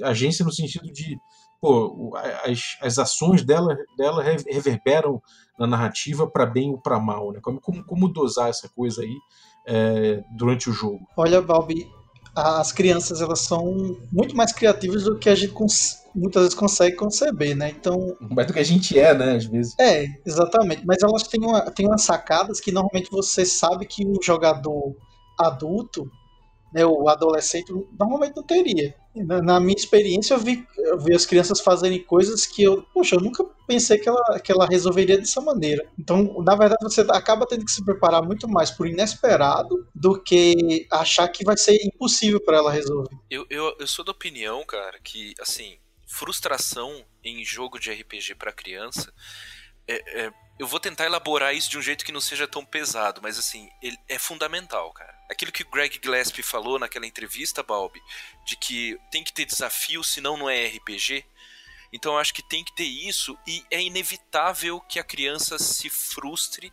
[0.03, 1.19] Agência no sentido de,
[1.65, 2.13] pô,
[2.45, 5.23] as, as ações dela, dela reverberam
[5.59, 7.41] na narrativa para bem ou para mal, né?
[7.43, 9.17] Como, como, como, dosar essa coisa aí
[9.67, 11.01] é, durante o jogo?
[11.17, 11.91] Olha, Balbi,
[12.37, 15.55] as crianças elas são muito mais criativas do que a gente
[16.15, 17.71] muitas vezes consegue conceber, né?
[17.71, 18.15] Então.
[18.21, 19.37] Mais do que a gente é, né?
[19.37, 19.75] Às vezes.
[19.81, 20.85] É, exatamente.
[20.85, 24.95] Mas elas têm, uma, têm umas sacadas que normalmente você sabe que o jogador
[25.39, 26.11] adulto
[26.75, 28.93] né, o adolescente normalmente não teria.
[29.15, 33.15] Na, na, minha experiência, eu vi, eu vi as crianças fazerem coisas que eu, poxa,
[33.15, 35.89] eu nunca pensei que ela, que ela resolveria dessa maneira.
[35.97, 40.89] Então, na verdade, você acaba tendo que se preparar muito mais por inesperado do que
[40.91, 43.17] achar que vai ser impossível para ela resolver.
[43.31, 45.77] Eu, eu, eu sou da opinião, cara, que, assim,
[46.09, 49.13] frustração em jogo de RPG para criança
[49.87, 53.21] é, é, eu vou tentar elaborar isso de um jeito que não seja tão pesado,
[53.23, 53.69] mas assim,
[54.09, 55.14] é fundamental, cara.
[55.31, 58.03] Aquilo que o Greg Gillespie falou naquela entrevista, Balbi,
[58.45, 61.25] de que tem que ter desafio, senão não é RPG.
[61.93, 65.89] Então eu acho que tem que ter isso e é inevitável que a criança se
[65.89, 66.73] frustre,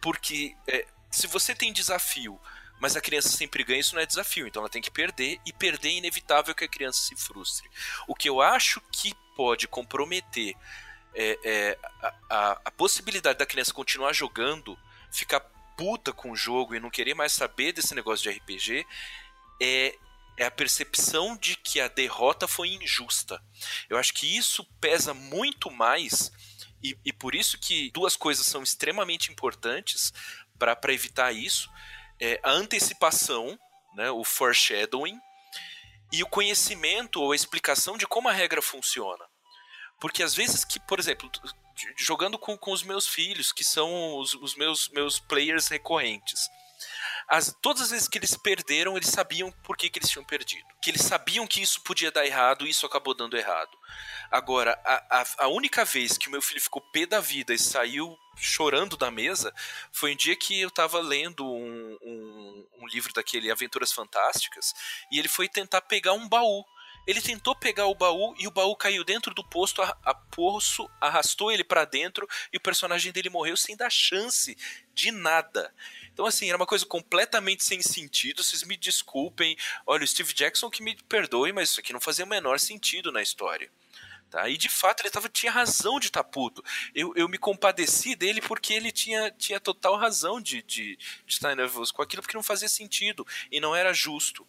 [0.00, 2.40] porque é, se você tem desafio,
[2.80, 5.52] mas a criança sempre ganha, isso não é desafio, então ela tem que perder, e
[5.52, 7.70] perder é inevitável que a criança se frustre.
[8.08, 10.56] O que eu acho que pode comprometer
[11.14, 14.78] é, é, a, a, a, possibilidade da criança continuar jogando,
[15.10, 15.40] ficar
[15.76, 18.86] puta com o jogo e não querer mais saber desse negócio de RPG
[19.60, 19.96] é,
[20.36, 23.42] é a percepção de que a derrota foi injusta.
[23.88, 26.30] Eu acho que isso pesa muito mais
[26.82, 30.12] e, e por isso que duas coisas são extremamente importantes
[30.58, 31.70] para evitar isso:
[32.20, 33.58] é a antecipação,
[33.94, 35.18] né, o foreshadowing,
[36.12, 39.24] e o conhecimento ou a explicação de como a regra funciona.
[40.00, 41.30] Porque às vezes que, por exemplo,
[41.96, 46.48] jogando com, com os meus filhos, que são os, os meus, meus players recorrentes,
[47.28, 50.66] as, todas as vezes que eles perderam, eles sabiam por que, que eles tinham perdido.
[50.82, 53.70] Que eles sabiam que isso podia dar errado e isso acabou dando errado.
[54.30, 57.58] Agora, a, a, a, única vez que o meu filho ficou pé da vida e
[57.58, 59.54] saiu chorando da mesa
[59.92, 64.74] foi um dia que eu estava lendo um, um, um livro daquele Aventuras Fantásticas
[65.10, 66.64] e ele foi tentar pegar um baú
[67.06, 70.88] ele tentou pegar o baú e o baú caiu dentro do posto, a, a poço
[71.00, 74.56] arrastou ele para dentro e o personagem dele morreu sem dar chance
[74.94, 75.72] de nada.
[76.12, 78.42] Então, assim, era uma coisa completamente sem sentido.
[78.42, 79.56] Vocês me desculpem.
[79.86, 83.10] Olha, o Steve Jackson que me perdoe, mas isso aqui não fazia o menor sentido
[83.10, 83.70] na história.
[84.32, 84.48] Tá?
[84.48, 86.64] E de fato ele tava, tinha razão de estar tá puto.
[86.94, 91.54] Eu, eu me compadeci dele porque ele tinha, tinha total razão de, de, de estar
[91.54, 94.48] nervoso com aquilo, porque não fazia sentido e não era justo.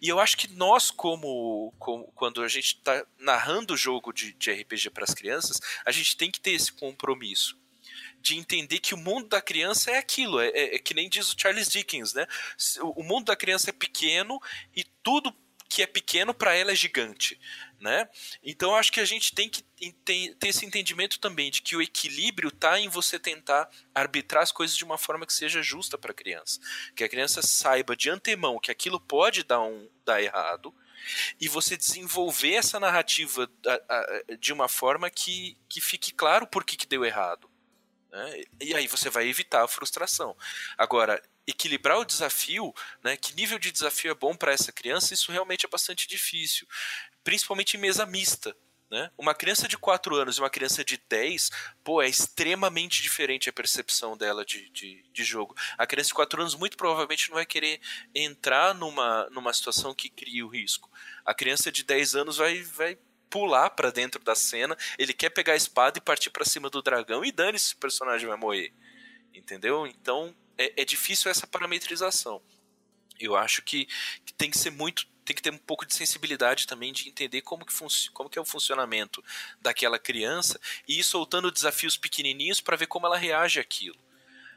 [0.00, 4.32] E eu acho que nós, como, como quando a gente está narrando o jogo de,
[4.32, 7.56] de RPG para as crianças, a gente tem que ter esse compromisso
[8.20, 11.32] de entender que o mundo da criança é aquilo, é, é, é, que nem diz
[11.32, 12.26] o Charles Dickens, né?
[12.96, 14.40] O mundo da criança é pequeno
[14.74, 15.32] e tudo
[15.72, 17.40] que é pequeno para ela é gigante,
[17.80, 18.06] né?
[18.42, 19.62] Então acho que a gente tem que
[20.04, 24.76] ter esse entendimento também de que o equilíbrio está em você tentar arbitrar as coisas
[24.76, 26.60] de uma forma que seja justa para a criança,
[26.94, 30.74] que a criança saiba de antemão que aquilo pode dar um dar errado
[31.40, 33.50] e você desenvolver essa narrativa
[34.38, 37.50] de uma forma que, que fique claro por que, que deu errado.
[38.10, 38.42] Né?
[38.60, 40.36] E aí você vai evitar a frustração.
[40.76, 45.32] Agora, equilibrar o desafio, né, que nível de desafio é bom para essa criança, isso
[45.32, 46.66] realmente é bastante difícil,
[47.24, 48.56] principalmente em mesa mista.
[48.92, 49.10] Né?
[49.16, 51.50] Uma criança de 4 anos e uma criança de 10,
[51.82, 55.56] pô, é extremamente diferente a percepção dela de, de, de, jogo.
[55.78, 57.80] A criança de 4 anos muito provavelmente não vai querer
[58.14, 60.90] entrar numa, numa situação que crie o risco.
[61.24, 62.98] A criança de 10 anos vai, vai
[63.30, 66.82] pular para dentro da cena, ele quer pegar a espada e partir para cima do
[66.82, 68.74] dragão e dane se o personagem vai morrer.
[69.32, 69.86] Entendeu?
[69.86, 72.40] Então, é, é difícil essa parametrização.
[73.18, 73.86] Eu acho que,
[74.24, 77.42] que tem que ser muito tem que ter um pouco de sensibilidade também de entender
[77.42, 77.72] como que,
[78.12, 79.22] como que é o funcionamento
[79.60, 83.98] daquela criança e ir soltando desafios pequenininhos para ver como ela reage àquilo.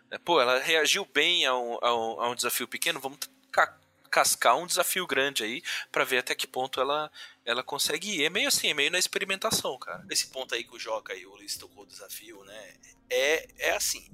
[0.09, 3.19] Né, pô, ela reagiu bem a um, a um, a um desafio pequeno, vamos
[3.51, 3.77] ca
[4.09, 7.11] cascar um desafio grande aí para ver até que ponto ela,
[7.43, 8.23] ela consegue ir.
[8.23, 10.05] É meio assim, é meio na experimentação, cara.
[10.09, 12.73] Esse ponto aí que o Joca e o Ulisses tocou o desafio, né?
[13.09, 14.09] É, é assim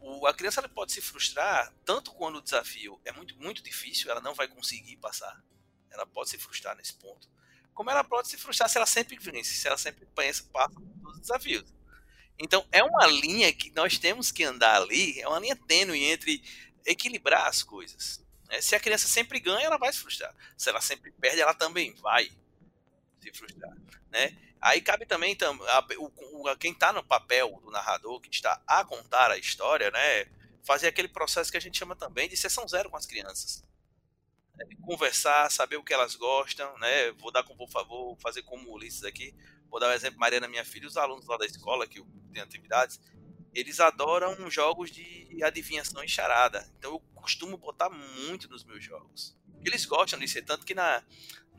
[0.00, 4.20] o, a criança pode se frustrar tanto quando o desafio é muito, muito difícil, ela
[4.20, 5.42] não vai conseguir passar.
[5.90, 7.28] Ela pode se frustrar nesse ponto.
[7.74, 11.10] Como ela pode se frustrar se ela sempre vence, se ela sempre pensa, passa por
[11.10, 11.74] os desafios.
[12.38, 16.42] Então é uma linha que nós temos que andar ali, é uma linha tênue entre
[16.86, 18.24] equilibrar as coisas.
[18.48, 18.60] Né?
[18.60, 20.34] Se a criança sempre ganha, ela vai se frustrar.
[20.56, 22.30] Se ela sempre perde, ela também vai
[23.20, 23.76] se frustrar.
[24.10, 24.36] Né?
[24.60, 29.30] Aí cabe também a, a, quem está no papel do narrador, que está a contar
[29.30, 30.26] a história, né?
[30.62, 33.64] fazer aquele processo que a gente chama também de sessão zero com as crianças.
[34.56, 34.66] Né?
[34.82, 37.12] Conversar, saber o que elas gostam, né?
[37.12, 39.34] Vou dar com por favor, fazer como o Ulisses aqui.
[39.70, 43.00] Vou dar um exemplo, Mariana, minha filha, os alunos lá da escola que tem atividades,
[43.54, 46.68] eles adoram jogos de adivinhação e charada.
[46.78, 49.36] Então eu costumo botar muito nos meus jogos.
[49.64, 51.04] Eles gostam disso, é tanto que na,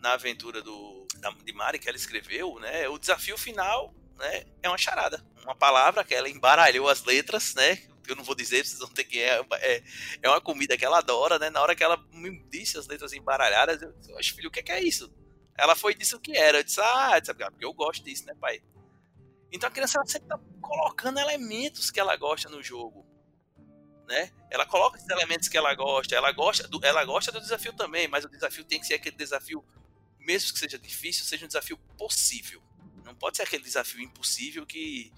[0.02, 4.68] na aventura do, da, de Mari que ela escreveu, né, o desafio final né, é
[4.68, 5.24] uma charada.
[5.44, 7.82] Uma palavra que ela embaralhou as letras, né?
[8.08, 9.20] Eu não vou dizer, vocês vão ter que.
[9.20, 9.84] É, é,
[10.22, 11.50] é uma comida que ela adora, né?
[11.50, 14.64] Na hora que ela me disse as letras embaralhadas, eu disse, filho, o que é,
[14.64, 15.12] que é isso?
[15.58, 16.60] Ela foi disso que era.
[16.60, 18.62] Eu disse, ah, disse, ah, porque eu gosto disso, né, pai?
[19.52, 23.06] Então a criança sempre está colocando elementos que ela gosta no jogo.
[24.08, 24.32] Né?
[24.50, 28.08] Ela coloca esses elementos que ela gosta, ela gosta, do, ela gosta do desafio também,
[28.08, 29.64] mas o desafio tem que ser aquele desafio,
[30.22, 32.62] mesmo que seja difícil, seja um desafio possível.
[33.04, 35.12] Não pode ser aquele desafio impossível que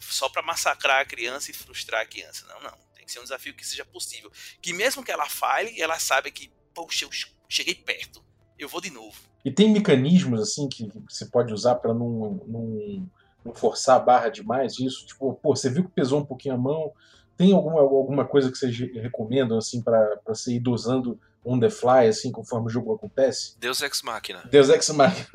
[0.00, 2.46] só para massacrar a criança e frustrar a criança.
[2.46, 2.78] Não, não.
[2.94, 4.30] Tem que ser um desafio que seja possível.
[4.62, 7.10] Que mesmo que ela falhe, ela sabe que, poxa, eu
[7.48, 8.24] cheguei perto,
[8.58, 9.18] eu vou de novo.
[9.44, 13.10] E tem mecanismos assim que você pode usar para não, não
[13.44, 15.06] não forçar a barra demais isso?
[15.06, 16.92] Tipo, pô, você viu que pesou um pouquinho a mão?
[17.36, 22.08] Tem alguma, alguma coisa que vocês recomendam, assim, para você ir dosando on the fly,
[22.08, 23.54] assim, conforme o jogo acontece?
[23.58, 24.42] Deus Ex Machina.
[24.50, 25.28] Deus Ex Machina.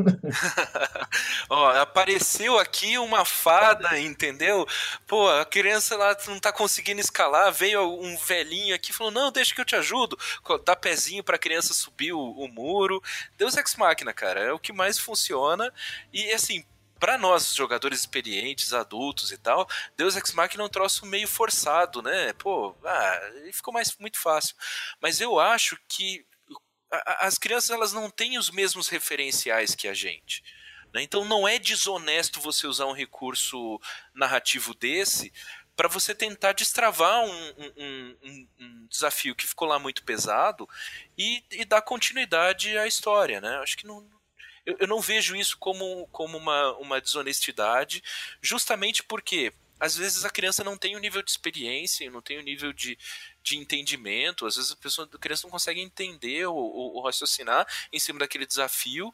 [1.50, 4.66] Ó, apareceu aqui uma fada, entendeu?
[5.06, 9.32] Pô, a criança lá não tá conseguindo escalar, veio um velhinho aqui e falou, não,
[9.32, 10.18] deixa que eu te ajudo.
[10.66, 13.02] Dá pezinho pra criança subir o, o muro.
[13.38, 15.72] Deus Ex Machina, cara, é o que mais funciona.
[16.12, 16.64] E, assim,
[17.00, 22.02] para nós, jogadores experientes, adultos e tal, Deus Ex Machina é um troço meio forçado,
[22.02, 22.34] né?
[22.34, 24.56] Pô, ah, ficou mais muito fácil.
[25.02, 26.26] Mas eu acho que
[27.20, 30.44] as crianças elas não têm os mesmos referenciais que a gente.
[30.94, 31.04] Né?
[31.04, 33.80] Então não é desonesto você usar um recurso
[34.14, 35.32] narrativo desse
[35.76, 40.68] para você tentar destravar um, um, um, um, desafio que ficou lá muito pesado
[41.18, 43.58] e, e dar continuidade à história, né?
[43.60, 44.06] Acho que não,
[44.70, 48.04] eu, eu não vejo isso como, como uma, uma desonestidade,
[48.42, 52.44] justamente porque às vezes a criança não tem o nível de experiência, não tem o
[52.44, 52.98] nível de,
[53.42, 57.66] de entendimento, às vezes a, pessoa, a criança não consegue entender ou, ou, ou raciocinar
[57.92, 59.14] em cima daquele desafio,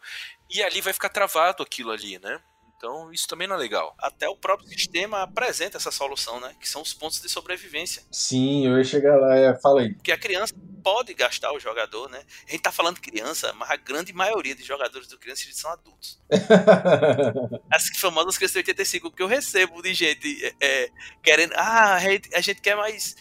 [0.49, 2.41] e ali vai ficar travado aquilo ali, né?
[2.77, 3.95] Então, isso também não é legal.
[3.97, 6.53] Até o próprio sistema apresenta essa solução, né?
[6.59, 8.03] Que são os pontos de sobrevivência.
[8.11, 9.93] Sim, eu ia chegar lá, é, fala aí.
[9.93, 12.21] Porque a criança pode gastar o jogador, né?
[12.47, 16.21] A gente tá falando criança, mas a grande maioria de jogadores do criança são adultos.
[17.71, 20.89] As famosas crianças de 85 que eu recebo de gente é, é
[21.23, 21.53] querendo.
[21.55, 23.15] Ah, a gente quer mais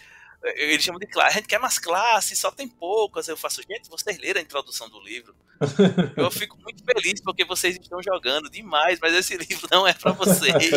[0.44, 1.30] eles chamam de classe.
[1.30, 3.28] A gente quer mais classes, só tem poucas.
[3.28, 5.34] Eu faço, gente, vocês leram a introdução do livro.
[6.16, 10.12] Eu fico muito feliz porque vocês estão jogando demais, mas esse livro não é para
[10.12, 10.52] vocês.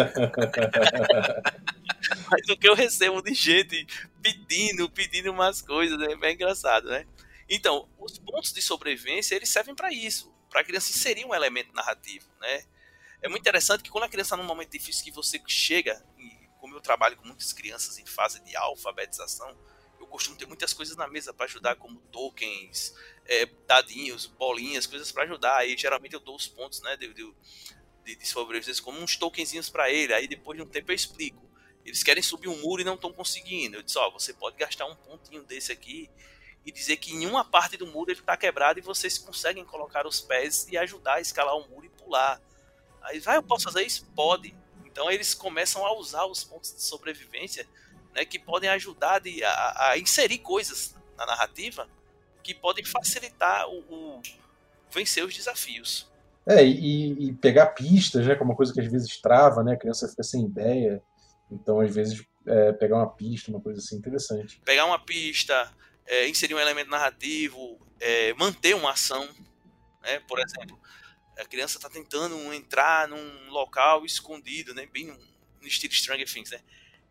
[2.31, 3.85] mas o que eu recebo de gente
[4.21, 7.05] pedindo, pedindo umas coisas, é bem engraçado, né?
[7.49, 11.73] Então, os pontos de sobrevivência, eles servem para isso, para a criança inserir um elemento
[11.73, 12.63] narrativo, né?
[13.21, 16.01] É muito interessante que quando a criança está num momento difícil que você chega
[16.67, 19.57] como eu trabalho com muitas crianças em fase de alfabetização,
[19.99, 22.93] eu costumo ter muitas coisas na mesa para ajudar, como tokens,
[23.25, 25.57] é, dadinhos, bolinhas, coisas para ajudar.
[25.57, 29.89] Aí geralmente eu dou os pontos né, de, de, de sobrevivência como uns tokenzinhos para
[29.89, 30.13] ele.
[30.13, 31.47] Aí depois de um tempo eu explico.
[31.85, 33.77] Eles querem subir um muro e não estão conseguindo.
[33.77, 36.09] Eu disse: Ó, oh, você pode gastar um pontinho desse aqui
[36.65, 40.05] e dizer que em uma parte do muro ele está quebrado e vocês conseguem colocar
[40.05, 42.41] os pés e ajudar a escalar o muro e pular.
[43.01, 44.05] Aí, vai, ah, eu posso fazer isso?
[44.13, 44.53] Pode.
[44.97, 47.67] Então eles começam a usar os pontos de sobrevivência
[48.15, 51.87] né, que podem ajudar de, a, a, inserir coisas na narrativa
[52.41, 54.21] que podem facilitar o, o
[54.91, 56.11] vencer os desafios.
[56.47, 59.73] É, e, e, pegar pistas, né, que é uma coisa que às vezes trava, né,
[59.73, 60.99] a criança fica sem ideia.
[61.51, 64.59] Então, às vezes, é, pegar uma pista, uma coisa assim interessante.
[64.65, 65.71] Pegar uma pista,
[66.07, 69.29] é, inserir um elemento narrativo, é, manter uma ação,
[70.01, 70.75] né, por exemplo
[71.37, 74.85] a criança está tentando entrar num local escondido, né?
[74.87, 75.07] Bem
[75.61, 76.59] no estilo Stranger Things, né?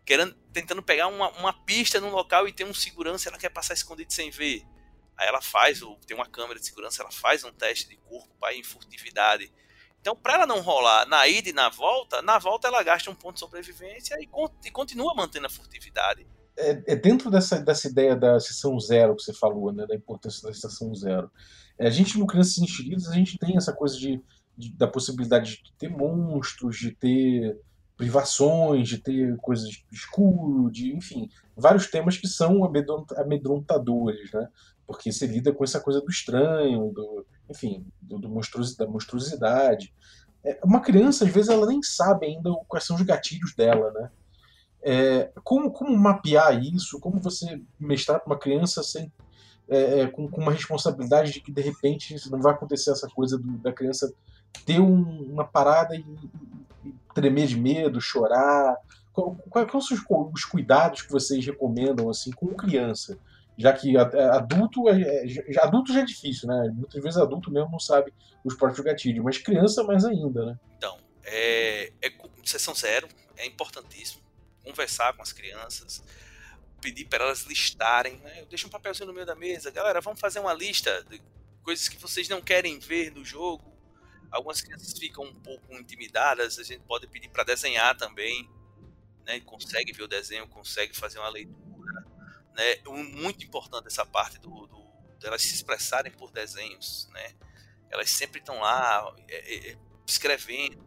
[0.04, 3.74] Querendo, tentando pegar uma, uma pista num local e tem um segurança, ela quer passar
[3.74, 4.64] escondido sem ver.
[5.16, 8.52] Aí ela faz, tem uma câmera de segurança, ela faz um teste de corpo para
[8.52, 9.52] ir em furtividade.
[10.00, 13.14] Então, para ela não rolar na ida e na volta, na volta ela gasta um
[13.14, 14.28] ponto de sobrevivência e,
[14.64, 16.26] e continua mantendo a furtividade.
[16.56, 20.46] É, é, dentro dessa, dessa ideia da sessão zero que você falou, né, da importância
[20.46, 21.30] da sessão zero.
[21.78, 24.20] É, a gente no Crianças Enxeridas, a gente tem essa coisa de,
[24.56, 27.60] de, da possibilidade de ter monstros, de ter
[27.96, 32.62] privações, de ter coisas escuro, de enfim, vários temas que são
[33.16, 34.48] amedrontadores, né?
[34.86, 38.28] Porque você lida com essa coisa do estranho, do, enfim, do, do
[38.78, 39.92] da monstruosidade.
[40.44, 44.10] É, uma criança, às vezes, ela nem sabe ainda quais são os gatilhos dela, né?
[44.82, 47.00] É, como, como mapear isso?
[47.00, 49.10] Como você mestrar para uma criança sem,
[49.68, 53.36] é, é, com, com, uma responsabilidade de que de repente não vai acontecer essa coisa
[53.36, 54.12] do, da criança
[54.64, 56.04] ter um, uma parada e,
[56.84, 58.76] e, tremer de medo, chorar?
[59.12, 60.04] Quais são os,
[60.34, 63.18] os cuidados que vocês recomendam assim com criança?
[63.58, 66.70] já que adulto é, é adulto já é difícil, né?
[66.74, 68.12] Muitas vezes adulto mesmo não sabe
[68.44, 70.58] os próprios gatilhos, mas criança mais ainda, né?
[70.76, 72.12] Então, é, é
[72.44, 74.22] sessão zero, é importantíssimo
[74.62, 76.02] conversar com as crianças,
[76.80, 78.42] pedir para elas listarem, né?
[78.42, 81.20] Eu deixo um papelzinho no meio da mesa, galera, vamos fazer uma lista de
[81.62, 83.74] coisas que vocês não querem ver no jogo.
[84.30, 88.48] Algumas crianças ficam um pouco intimidadas, a gente pode pedir para desenhar também,
[89.24, 89.40] né?
[89.40, 91.66] Consegue ver o desenho, consegue fazer uma leitura
[92.56, 92.76] né?
[92.86, 94.86] Muito importante essa parte do, do
[95.20, 97.34] delas se expressarem por desenhos, né?
[97.90, 100.82] Elas sempre estão lá é, é, escrevendo,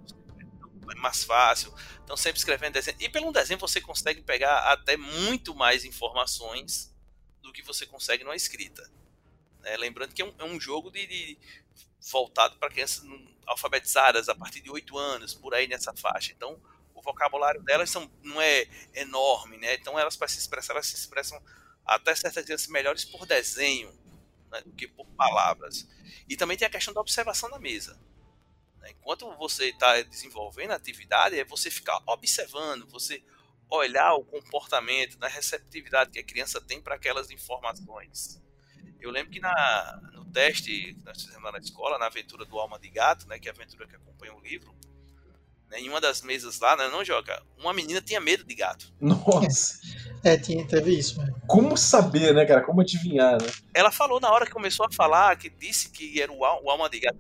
[0.91, 2.97] é mais fácil, estão sempre escrevendo desenho.
[2.99, 6.93] E pelo desenho você consegue pegar até muito mais informações
[7.41, 8.89] do que você consegue numa escrita.
[9.61, 9.77] Né?
[9.77, 11.37] Lembrando que é um, é um jogo de, de
[12.11, 13.03] voltado para crianças
[13.45, 16.31] alfabetizadas a partir de 8 anos, por aí nessa faixa.
[16.31, 16.61] Então,
[16.93, 19.75] o vocabulário delas são, não é enorme, né?
[19.75, 21.41] Então, elas, para se expressar, elas se expressam
[21.85, 23.91] até certas vezes melhores por desenho
[24.51, 25.87] né, do que por palavras.
[26.27, 27.99] E também tem a questão da observação na mesa.
[28.80, 28.91] Né?
[28.91, 33.23] Enquanto você está desenvolvendo a atividade, é você ficar observando, você
[33.69, 38.41] olhar o comportamento, a receptividade que a criança tem para aquelas informações.
[38.99, 42.59] Eu lembro que na, no teste que nós fizemos lá na escola, na aventura do
[42.59, 44.75] Alma de Gato, né, que é a aventura que acompanha o livro,
[45.69, 48.91] né, em uma das mesas lá, né, não joga, uma menina tinha medo de gato.
[48.99, 49.80] Nossa!
[50.23, 51.34] É, tinha, teve isso, né?
[51.47, 52.61] Como saber, né, cara?
[52.61, 53.47] Como adivinhar, né?
[53.73, 56.89] Ela falou na hora que começou a falar, que disse que era o, o alma
[56.89, 57.19] de gato.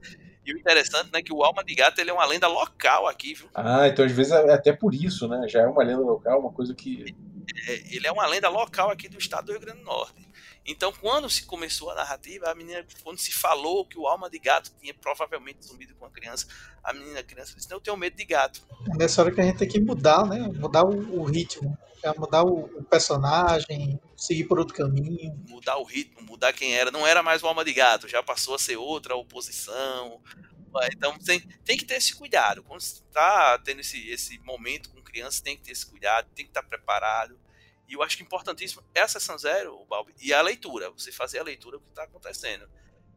[0.49, 3.35] E o interessante, né, que o alma de gato ele é uma lenda local aqui,
[3.35, 3.47] viu?
[3.53, 5.47] Ah, então às vezes é até por isso, né?
[5.47, 7.15] Já é uma lenda local, uma coisa que.
[7.67, 10.27] É, ele é uma lenda local aqui do estado do Rio Grande do Norte.
[10.65, 14.37] Então, quando se começou a narrativa, a menina, quando se falou que o alma de
[14.37, 16.47] gato tinha provavelmente sumido com a criança,
[16.83, 18.61] a menina, a criança disse: Não, eu tenho medo de gato.
[18.93, 20.39] É nessa hora que a gente tem que mudar, né?
[20.55, 21.77] Mudar o, o ritmo.
[22.01, 25.35] É mudar o, o, personagem, seguir por outro caminho.
[25.49, 26.91] Mudar o ritmo, mudar quem era.
[26.91, 30.21] Não era mais o alma de gato, já passou a ser outra oposição.
[30.91, 32.63] Então tem, tem que ter esse cuidado.
[32.63, 36.45] Quando você está tendo esse, esse momento com criança, tem que ter esse cuidado, tem
[36.45, 37.37] que estar tá preparado.
[37.89, 40.91] E eu acho que é importantíssimo é a sessão zero, Balbi, e a leitura.
[40.91, 42.69] Você fazer a leitura do que está acontecendo.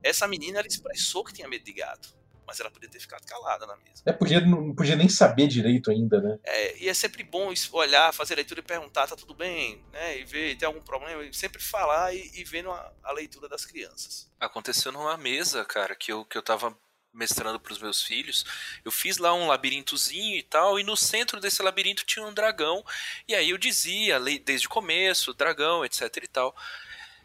[0.02, 2.16] Essa menina, ela expressou que tinha medo de gato.
[2.44, 4.02] Mas ela podia ter ficado calada na mesa.
[4.04, 6.38] É, podia, não podia nem saber direito ainda, né?
[6.42, 10.18] É, e é sempre bom olhar, fazer a leitura e perguntar, tá tudo bem, né?
[10.18, 13.64] E ver, tem algum problema, e sempre falar e, e vendo a, a leitura das
[13.64, 14.28] crianças.
[14.40, 16.76] Aconteceu numa mesa, cara, que eu, que eu tava
[17.12, 18.44] mestrando para os meus filhos,
[18.84, 22.84] eu fiz lá um labirintozinho e tal, e no centro desse labirinto tinha um dragão,
[23.28, 26.56] e aí eu dizia desde o começo, dragão, etc e tal.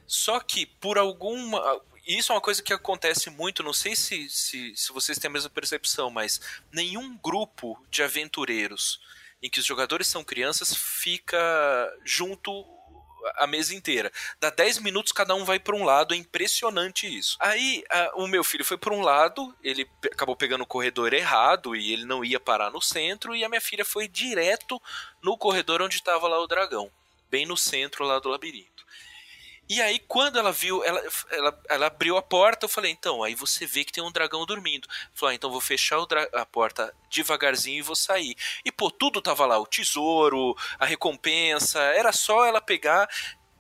[0.05, 1.81] Só que por alguma.
[2.05, 5.31] Isso é uma coisa que acontece muito, não sei se, se, se vocês têm a
[5.31, 6.39] mesma percepção, mas
[6.71, 9.01] nenhum grupo de aventureiros
[9.41, 11.38] em que os jogadores são crianças fica
[12.05, 12.65] junto
[13.36, 14.11] a mesa inteira.
[14.39, 17.38] Dá 10 minutos, cada um vai para um lado, é impressionante isso.
[17.39, 21.75] Aí a, o meu filho foi para um lado, ele acabou pegando o corredor errado
[21.75, 24.82] e ele não ia parar no centro, e a minha filha foi direto
[25.21, 26.91] no corredor onde estava lá o dragão,
[27.30, 28.86] bem no centro lá do labirinto.
[29.70, 33.36] E aí, quando ela viu, ela, ela, ela abriu a porta, eu falei, então, aí
[33.36, 34.88] você vê que tem um dragão dormindo.
[35.13, 35.99] Falou, ah, então vou fechar
[36.34, 38.36] a porta devagarzinho e vou sair.
[38.63, 43.09] E, pô, tudo tava lá, o tesouro, a recompensa, era só ela pegar,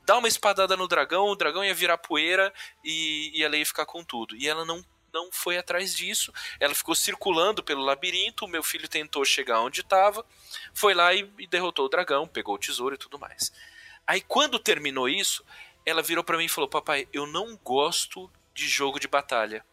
[0.05, 2.53] dar uma espadada no dragão, o dragão ia virar poeira
[2.83, 4.35] e, e ela ia ficar com tudo.
[4.37, 4.83] E ela não
[5.13, 6.31] não foi atrás disso.
[6.59, 8.45] Ela ficou circulando pelo labirinto.
[8.45, 10.23] O meu filho tentou chegar onde estava,
[10.73, 13.51] foi lá e, e derrotou o dragão, pegou o tesouro e tudo mais.
[14.05, 15.43] Aí quando terminou isso,
[15.87, 19.65] ela virou para mim e falou: Papai, eu não gosto de jogo de batalha.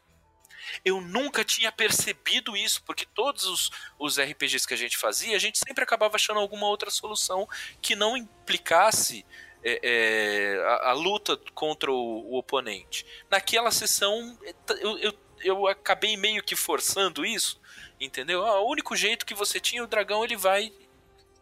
[0.85, 5.41] Eu nunca tinha percebido isso, porque todos os, os RPGs que a gente fazia, a
[5.41, 7.49] gente sempre acabava achando alguma outra solução
[7.83, 9.27] que não implicasse
[9.63, 13.05] é, é, a, a, luta contra o, o, oponente.
[13.29, 14.39] Naquela sessão,
[14.81, 17.61] eu, eu, eu acabei meio que forçando isso,
[18.01, 18.47] entendeu?
[18.47, 20.73] Ah, o único jeito que você tinha, o dragão ele vai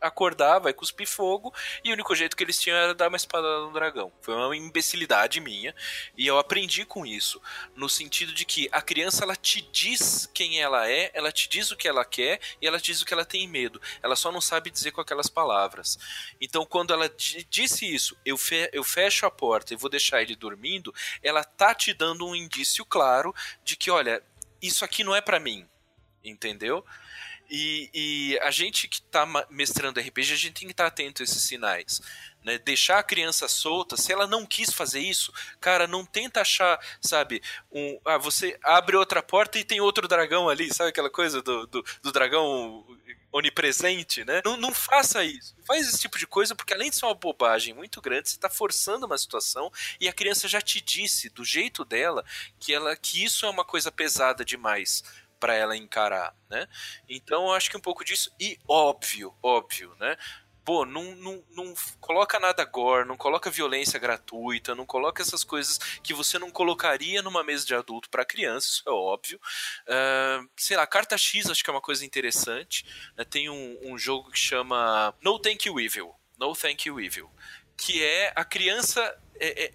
[0.03, 3.61] acordar, vai cuspir fogo, e o único jeito que eles tinham era dar uma espada
[3.61, 4.13] no dragão.
[4.21, 5.75] Foi uma imbecilidade minha,
[6.17, 7.41] e eu aprendi com isso,
[7.75, 11.71] no sentido de que a criança ela te diz quem ela é, ela te diz
[11.71, 13.81] o que ela quer e ela diz o que ela tem medo.
[14.03, 15.99] Ela só não sabe dizer com aquelas palavras.
[16.41, 17.11] Então, quando ela
[17.49, 21.75] disse isso, eu, fe eu fecho a porta e vou deixar ele dormindo, ela tá
[21.75, 23.35] te dando um indício claro
[23.65, 24.23] de que, olha,
[24.61, 25.67] isso aqui não é para mim,
[26.25, 26.85] entendeu?
[27.55, 31.21] E, e, a gente que está mestrando RPG, a gente tem que estar tá atento
[31.21, 32.01] a esses sinais.
[32.43, 32.57] Né?
[32.57, 35.31] Deixar a criança solta, se ela não quis fazer isso,
[35.61, 40.49] cara, não tenta achar, sabe, um, ah, você abre outra porta e tem outro dragão
[40.49, 42.87] ali, sabe aquela coisa do, do, do dragão
[43.31, 44.41] onipresente, né?
[44.43, 45.55] Não, não faça isso.
[45.59, 48.37] Não faz esse tipo de coisa, porque além de ser uma bobagem muito grande, você
[48.37, 52.25] está forçando uma situação e a criança já te disse, do jeito dela,
[52.59, 55.03] que, ela, que isso é uma coisa pesada demais
[55.43, 56.69] para ela encarar, né?
[57.09, 60.17] Então eu acho que um pouco disso e óbvio, óbvio, né?
[60.65, 65.79] Pô, não, não, não coloca nada gore, não coloca violência gratuita, não coloca essas coisas
[66.01, 69.41] que você não colocaria numa mesa de adulto para criança, isso é óbvio.
[69.89, 72.87] Uh, sei lá, carta X acho que é uma coisa interessante.
[73.17, 73.25] Né?
[73.25, 76.15] Tem um, um jogo que chama No Thank You Evil.
[76.39, 77.29] No Thank You Evil.
[77.77, 79.21] Que é a criança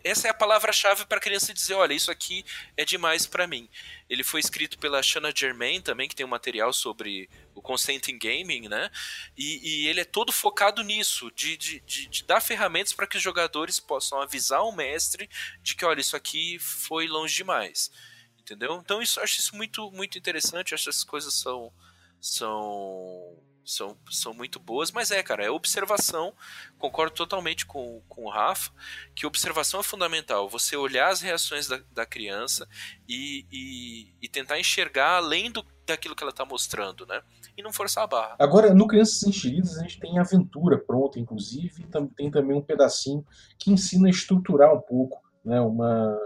[0.03, 2.45] essa é a palavra-chave para a criança dizer, olha, isso aqui
[2.76, 3.70] é demais para mim.
[4.10, 8.18] Ele foi escrito pela Shanna Germain também, que tem um material sobre o consent in
[8.18, 8.89] gaming, né?
[9.38, 13.18] E, e ele é todo focado nisso, de, de, de, de dar ferramentas para que
[13.18, 15.30] os jogadores possam avisar o mestre
[15.62, 17.91] de que, olha, isso aqui foi longe demais.
[18.39, 18.80] Entendeu?
[18.82, 21.74] Então isso, acho isso muito, muito interessante, acho que essas coisas são,
[22.22, 23.38] são
[23.68, 26.34] são, são muito boas, mas é, cara, é observação.
[26.80, 28.72] Concordo totalmente com, com o Rafa,
[29.13, 30.47] que observação é fundamental.
[30.47, 32.68] Você olhar as reações da, da criança
[33.07, 37.22] e, e, e, tentar enxergar além do, daquilo que ela está mostrando, né?
[37.57, 38.36] E não forçar a barra.
[38.39, 43.26] Agora, no Crianças Enxeridas, a gente tem aventura pronta, inclusive, e tem também um pedacinho
[43.59, 45.59] que ensina a estruturar um pouco, né?
[45.59, 46.18] Uma,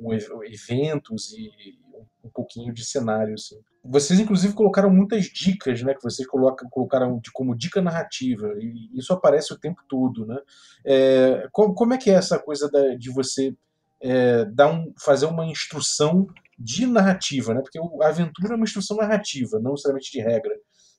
[0.00, 0.12] um,
[0.44, 1.78] eventos e
[2.24, 3.62] um pouquinho de cenário, assim.
[3.84, 5.94] Vocês, inclusive, colocaram muitas dicas, né?
[5.94, 10.38] Que vocês colocam, colocaram como dica narrativa, e isso aparece o tempo todo, né?
[10.84, 13.54] É, como, como é que é essa coisa da, de você
[14.00, 16.28] é, dar um, fazer uma instrução
[16.58, 17.60] de narrativa, né?
[17.60, 20.54] Porque a aventura é uma instrução narrativa, não necessariamente de regra.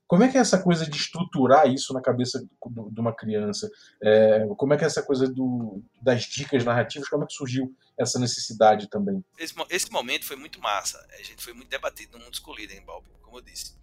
[0.08, 3.70] Como é que é essa coisa de estruturar isso na cabeça de uma criança?
[4.02, 7.08] É, como é que é essa coisa do, das dicas narrativas?
[7.08, 9.24] Como é que surgiu essa necessidade também?
[9.38, 11.04] Esse, esse momento foi muito massa.
[11.18, 13.08] A gente foi muito debatido no mundo escolhido, hein, Bob?
[13.22, 13.76] Como eu disse.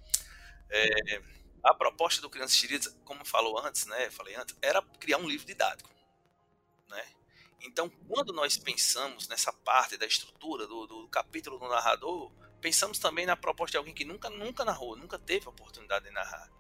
[0.71, 1.21] É,
[1.63, 4.11] a proposta do Crianças Xeridas, como falou antes, né?
[4.11, 5.91] Falei antes, era criar um livro didático,
[6.89, 7.05] né?
[7.63, 13.27] Então, quando nós pensamos nessa parte da estrutura do, do capítulo do narrador, pensamos também
[13.27, 16.51] na proposta de alguém que nunca, nunca narrou, nunca teve a oportunidade de narrar.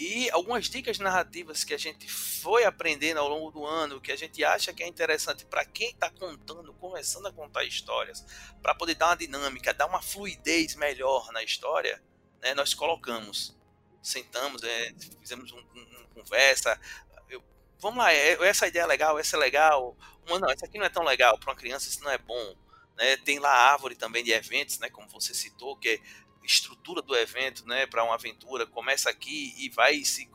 [0.00, 4.16] E algumas dicas narrativas que a gente foi aprendendo ao longo do ano, que a
[4.16, 8.24] gente acha que é interessante para quem está contando, começando a contar histórias,
[8.62, 12.00] para poder dar uma dinâmica, dar uma fluidez melhor na história,
[12.40, 13.58] né, nós colocamos.
[14.00, 16.80] Sentamos, é, fizemos uma um, um conversa.
[17.28, 17.42] Eu,
[17.80, 19.96] vamos lá, é, essa ideia é legal, essa é legal.
[20.28, 22.54] Uma, não, essa aqui não é tão legal para uma criança, isso não é bom.
[22.98, 23.16] Né?
[23.16, 24.90] Tem lá a árvore também de eventos, né?
[24.90, 26.00] como você citou, que é
[26.44, 27.86] estrutura do evento né?
[27.86, 28.66] para uma aventura.
[28.66, 30.28] Começa aqui e vai se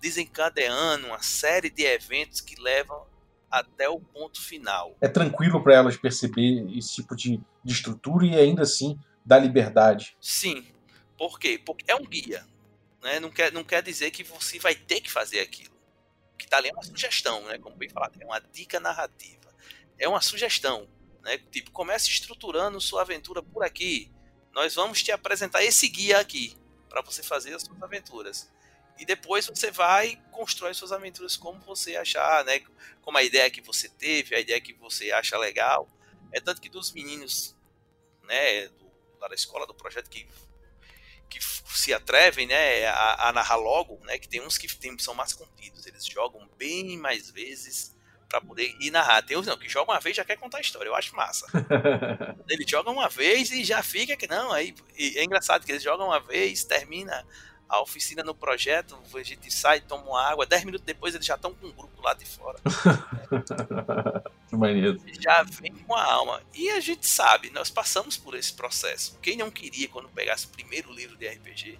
[0.00, 3.06] desencadeando uma série de eventos que levam
[3.50, 4.96] até o ponto final.
[5.00, 10.16] É tranquilo para elas perceber esse tipo de, de estrutura e ainda assim dar liberdade.
[10.20, 10.66] Sim.
[11.16, 11.60] Por quê?
[11.64, 12.44] Porque é um guia.
[13.02, 13.20] Né?
[13.20, 15.74] Não, quer, não quer dizer que você vai ter que fazer aquilo.
[16.34, 17.58] O que está ali é uma sugestão, né?
[17.58, 19.54] como bem falado, é uma dica narrativa.
[19.98, 20.88] É uma sugestão.
[21.24, 21.38] Né?
[21.50, 24.12] Tipo, comece estruturando sua aventura por aqui.
[24.52, 26.56] Nós vamos te apresentar esse guia aqui
[26.88, 28.52] para você fazer as suas aventuras.
[28.98, 32.60] E depois você vai constrói suas aventuras como você achar, né?
[33.00, 35.88] Como a ideia que você teve, a ideia que você acha legal.
[36.30, 37.56] É tanto que dos meninos,
[38.22, 40.28] né, do, lá da escola do projeto que
[41.28, 45.14] que se atrevem, né, a, a narrar logo, né, que tem uns que tem, são
[45.14, 47.93] mais contidos, eles jogam bem mais vezes
[48.34, 49.22] para poder ir narrar.
[49.22, 50.88] Tem uns não, que jogam uma vez já quer contar a história.
[50.88, 51.46] Eu acho massa.
[52.50, 54.50] Ele joga uma vez e já fica que não.
[54.52, 57.24] Aí é engraçado que eles jogam uma vez, termina
[57.68, 61.34] a oficina no projeto, a gente sai, toma uma água, dez minutos depois eles já
[61.34, 62.58] estão com um grupo lá de fora.
[65.20, 66.42] Já vem com a alma.
[66.54, 69.18] E a gente sabe, nós passamos por esse processo.
[69.22, 71.78] Quem não queria, quando pegasse o primeiro livro de RPG,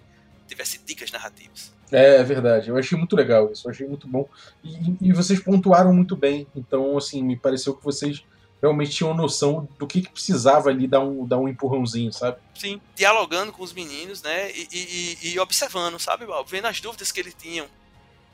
[0.49, 1.74] tivesse dicas narrativas?
[1.93, 4.29] É, é verdade, eu achei muito legal isso, eu achei muito bom.
[4.63, 8.25] E, e vocês pontuaram muito bem, então, assim, me pareceu que vocês
[8.61, 12.39] realmente tinham noção do que, que precisava ali dar um, dar um empurrãozinho, sabe?
[12.55, 16.25] Sim, dialogando com os meninos, né, e, e, e observando, sabe?
[16.47, 17.67] Vendo as dúvidas que eles tinham.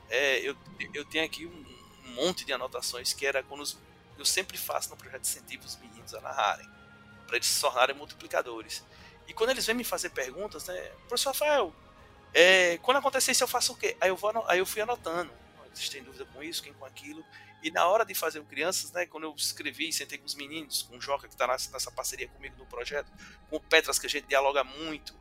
[0.09, 0.55] é, eu,
[0.93, 1.71] eu tenho aqui um,
[2.11, 3.77] monte de anotações que era quando os,
[4.17, 6.67] eu sempre faço no projeto incentivo os meninos a narrarem,
[7.25, 8.83] para eles se tornarem multiplicadores.
[9.27, 11.73] E quando eles vêm me fazer perguntas, né, professor Rafael,
[12.33, 13.95] é, quando acontecer isso eu faço o quê?
[13.99, 15.31] Aí eu, vou, aí eu fui anotando.
[15.73, 17.23] Vocês têm dúvida com isso, quem com aquilo?
[17.63, 20.81] E na hora de fazer o Crianças, né, quando eu escrevi, sentei com os meninos,
[20.83, 23.11] com o Joca que está nessa parceria comigo no projeto,
[23.49, 25.15] com o Petras que a gente dialoga muito,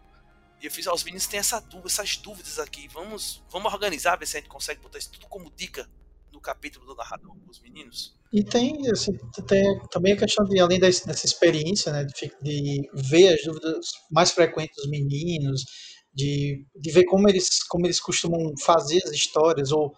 [0.61, 2.87] e eu fiz, ó, os meninos têm essa dúvida, essas dúvidas aqui.
[2.89, 5.89] Vamos, vamos organizar, ver se a gente consegue botar isso tudo como dica
[6.31, 8.15] no capítulo do narrador para os meninos.
[8.33, 9.13] E tem, assim,
[9.49, 13.87] tem também a questão de, além desse, dessa experiência, né, de, de, ver as dúvidas
[14.11, 15.65] mais frequentes dos meninos,
[16.13, 19.95] de, de ver como eles, como eles costumam fazer as histórias, ou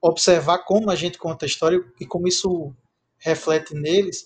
[0.00, 2.74] observar como a gente conta a história e como isso
[3.18, 4.24] reflete neles.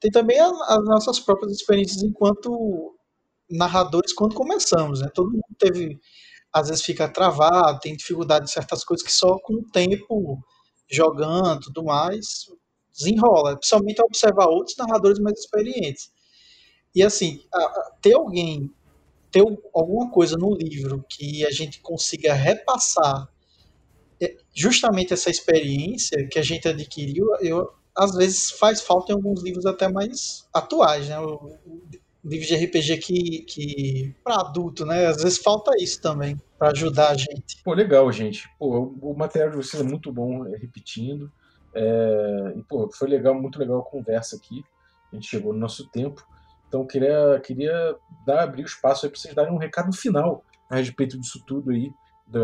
[0.00, 2.94] Tem também a, as nossas próprias experiências enquanto
[3.50, 5.08] narradores quando começamos, né?
[5.14, 5.98] Todo mundo teve,
[6.52, 10.38] às vezes fica travado, tem dificuldade em certas coisas que só com o tempo
[10.90, 12.46] jogando, tudo mais,
[12.92, 13.56] desenrola.
[13.56, 16.12] Principalmente observar outros narradores mais experientes.
[16.94, 17.40] E assim,
[18.00, 18.70] ter alguém,
[19.34, 19.40] ter
[19.74, 23.28] alguma coisa no livro que a gente consiga repassar
[24.22, 29.42] é, justamente essa experiência que a gente adquiriu, eu às vezes faz falta em alguns
[29.42, 31.16] livros até mais atuais, né?
[32.24, 35.06] livro de RPG que, que para adulto, né?
[35.06, 37.62] Às vezes falta isso também para ajudar a gente.
[37.62, 38.48] Pô, legal, gente.
[38.58, 41.30] Pô, o material de vocês é muito bom, é, repetindo.
[41.74, 44.64] É, e, pô, foi legal, muito legal a conversa aqui.
[45.12, 46.24] A gente chegou no nosso tempo.
[46.74, 47.96] Então, queria, queria
[48.26, 51.92] dar, abrir o espaço para vocês darem um recado final a respeito disso tudo aí,
[52.26, 52.40] da,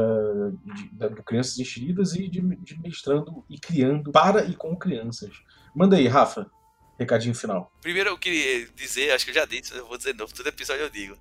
[0.73, 5.33] de, da, do Crianças Enxeridas e de, de mestrando e criando para e com crianças.
[5.75, 6.49] Manda aí, Rafa.
[6.97, 7.73] Recadinho final.
[7.81, 10.47] Primeiro eu queria dizer, acho que eu já disse, eu vou dizer de novo, todo
[10.47, 11.19] episódio eu digo.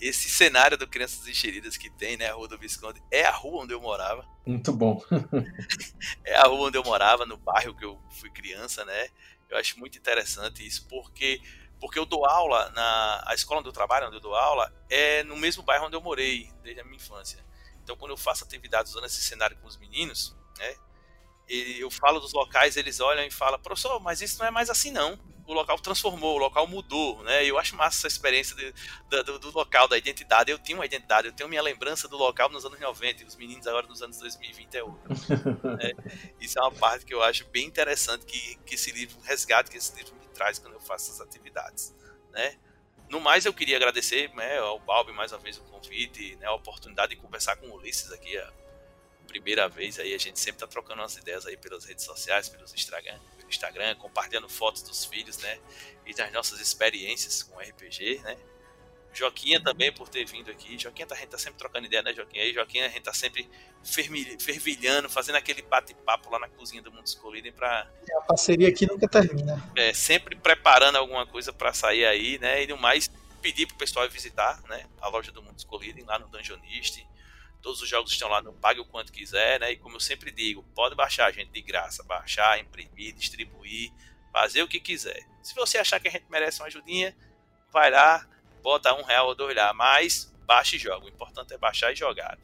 [0.00, 3.64] Esse cenário do Crianças Encheridas que tem, né, a Rua do Visconde, é a rua
[3.64, 4.24] onde eu morava.
[4.46, 5.02] Muito bom.
[6.22, 9.08] é a rua onde eu morava, no bairro que eu fui criança, né?
[9.48, 11.40] Eu acho muito interessante isso, porque
[11.80, 15.22] porque eu dou aula na a escola onde eu trabalho, onde eu dou aula, é
[15.24, 17.44] no mesmo bairro onde eu morei desde a minha infância.
[17.82, 20.76] Então, quando eu faço atividades usando esse cenário com os meninos, né,
[21.48, 24.90] eu falo dos locais, eles olham e falam, professor, mas isso não é mais assim
[24.90, 25.18] não.
[25.46, 27.44] O local transformou, o local mudou, né?
[27.44, 28.74] Eu acho massa essa experiência de,
[29.22, 30.50] do, do, local, da identidade.
[30.50, 33.36] Eu tinha uma identidade, eu tenho minha lembrança do local nos anos 90 e os
[33.36, 35.08] meninos agora nos anos 2020 é outra.
[35.76, 35.92] né?
[36.40, 39.76] Isso é uma parte que eu acho bem interessante que, que esse livro, resgate que
[39.76, 41.94] esse livro me traz quando eu faço essas atividades,
[42.30, 42.58] né?
[43.08, 46.54] No mais, eu queria agradecer né, ao Balbi mais uma vez o convite, né, a
[46.54, 48.36] oportunidade de conversar com o Ulisses aqui,
[49.26, 52.72] primeira vez aí, a gente sempre tá trocando umas ideias aí pelas redes sociais, pelos
[52.72, 55.58] Instagram, pelo Instagram, compartilhando fotos dos filhos, né?
[56.06, 58.36] E das nossas experiências com RPG, né?
[59.18, 60.78] Joquinha também por ter vindo aqui.
[60.78, 62.42] Joquinha, tá, a gente tá sempre trocando ideia, né, Joquinha?
[62.42, 63.48] Aí, Joquinha, a gente tá sempre
[64.38, 67.88] fervilhando, fazendo aquele bate-papo lá na cozinha do Mundo Escolhido pra.
[68.16, 69.62] A parceria aqui nunca termina.
[69.76, 72.62] É, sempre preparando alguma coisa para sair aí, né?
[72.62, 73.10] E no mais,
[73.40, 74.86] pedir pro pessoal visitar, né?
[75.00, 77.06] A loja do Mundo Escolhido, lá no Dungeonist
[77.66, 79.72] Todos os jogos estão lá, não pague o quanto quiser, né?
[79.72, 83.92] E como eu sempre digo, pode baixar a gente de graça, baixar, imprimir, distribuir,
[84.32, 85.26] fazer o que quiser.
[85.42, 87.12] Se você achar que a gente merece uma ajudinha,
[87.72, 88.24] vai lá,
[88.66, 91.06] bota um real ou dois lá, mas baixe e joga.
[91.06, 92.36] O importante é baixar e jogar.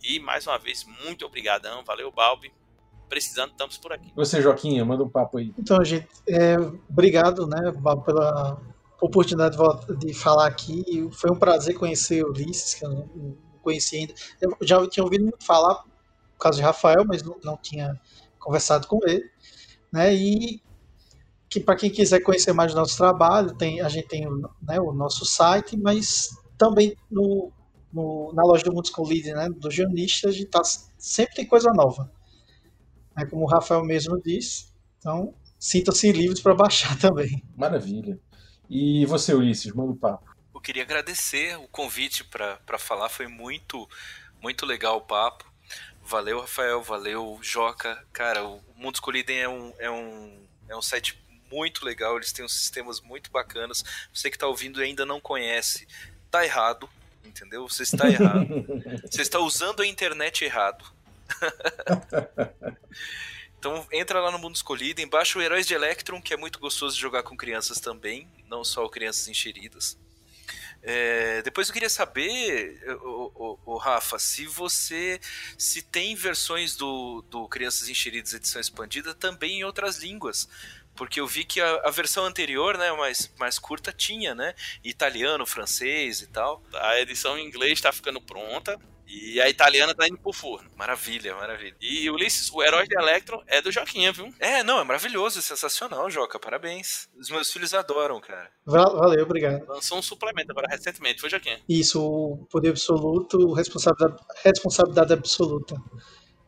[0.00, 2.52] E mais uma vez, muito obrigadão, valeu Balbi.
[3.08, 4.12] Precisando, estamos por aqui.
[4.14, 5.52] Você, Joaquim, manda um papo aí.
[5.58, 6.56] Então, gente, é,
[6.88, 8.62] obrigado, né, Balbi, pela
[9.00, 9.56] oportunidade
[9.98, 11.08] de falar aqui.
[11.10, 14.14] Foi um prazer conhecer o Ulisses, que eu não conhecia ainda.
[14.40, 18.00] Eu já tinha ouvido muito falar por causa de Rafael, mas não, não tinha
[18.38, 19.28] conversado com ele.
[19.90, 20.14] Né?
[20.14, 20.62] E
[21.48, 24.26] que para quem quiser conhecer mais do nosso trabalho, tem, a gente tem
[24.62, 26.28] né, o nosso site, mas
[26.58, 27.50] também no,
[27.92, 30.62] no, na loja do Mundos com Lead, né, do jornalista, a gente tá,
[30.98, 32.12] sempre tem coisa nova.
[33.16, 34.68] Né, como o Rafael mesmo disse.
[34.98, 37.42] Então, sinta-se livres para baixar também.
[37.56, 38.18] Maravilha.
[38.68, 40.28] E você, Ulisses, manda o um papo.
[40.54, 43.88] Eu queria agradecer o convite para falar, foi muito,
[44.42, 45.50] muito legal o papo.
[46.02, 48.04] Valeu, Rafael, valeu, Joca.
[48.12, 51.18] Cara, o Mundo Escolhido é um, é um, é um site
[51.50, 53.84] muito legal, eles têm uns sistemas muito bacanas.
[54.12, 55.86] Você que está ouvindo e ainda não conhece,
[56.30, 56.88] tá errado,
[57.24, 57.68] entendeu?
[57.68, 58.46] Você está errado.
[59.10, 60.84] Você está usando a internet errado.
[63.58, 66.94] então entra lá no Mundo Escolhido, embaixo o Heróis de Electron, que é muito gostoso
[66.94, 69.98] de jogar com crianças também, não só crianças enxeridas.
[70.80, 75.20] É, depois eu queria saber, o, o, o, Rafa, se você
[75.56, 80.48] se tem versões do, do Crianças Enxeridas edição expandida também em outras línguas.
[80.98, 84.52] Porque eu vi que a, a, versão anterior, né, mais, mais curta, tinha, né?
[84.82, 86.60] Italiano, francês e tal.
[86.74, 88.76] A edição em inglês está ficando pronta.
[89.10, 90.68] E a italiana tá indo pro forno.
[90.76, 91.74] Maravilha, maravilha.
[91.80, 94.30] E Ulisses, o herói de Electron é do Joquinha, viu?
[94.38, 96.38] É, não, é maravilhoso, é sensacional, Joca.
[96.38, 97.08] Parabéns.
[97.18, 98.50] Os meus filhos adoram, cara.
[98.66, 99.66] Valeu, obrigado.
[99.66, 101.58] Lançou um suplemento agora recentemente, foi Joquinha?
[101.66, 105.74] Isso, o poder absoluto, responsabilidade, responsabilidade absoluta.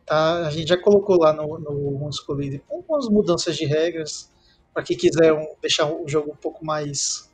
[0.05, 0.45] Tá?
[0.45, 4.30] A gente já colocou lá no, no Unscolide algumas mudanças de regras
[4.73, 7.29] para quem quiser um, deixar o jogo um pouco mais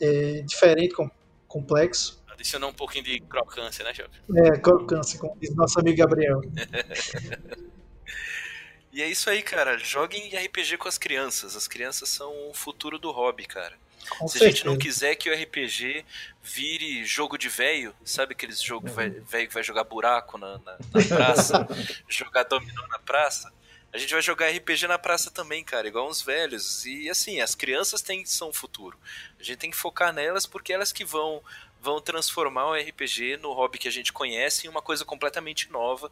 [0.00, 1.10] é, diferente, com,
[1.46, 2.22] complexo.
[2.28, 4.10] Adicionar um pouquinho de crocância, né, Joca?
[4.36, 6.40] É, crocância, como diz nosso amigo Gabriel.
[8.92, 9.76] e é isso aí, cara.
[9.78, 11.56] Joguem RPG com as crianças.
[11.56, 13.74] As crianças são o futuro do hobby, cara.
[14.10, 14.44] Com Se certeza.
[14.44, 16.04] a gente não quiser que o RPG
[16.42, 21.04] vire jogo de velho, sabe aqueles jogos velho que vai jogar buraco na, na, na
[21.08, 21.66] praça,
[22.08, 23.52] jogar dominó na praça?
[23.92, 26.84] A gente vai jogar RPG na praça também, cara, igual uns velhos.
[26.84, 28.98] E assim, as crianças têm, são o futuro.
[29.40, 31.42] A gente tem que focar nelas porque elas que vão
[31.80, 36.10] vão transformar o RPG no hobby que a gente conhece em uma coisa completamente nova,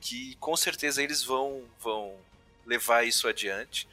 [0.00, 2.14] que com certeza eles vão vão
[2.66, 3.88] levar isso adiante.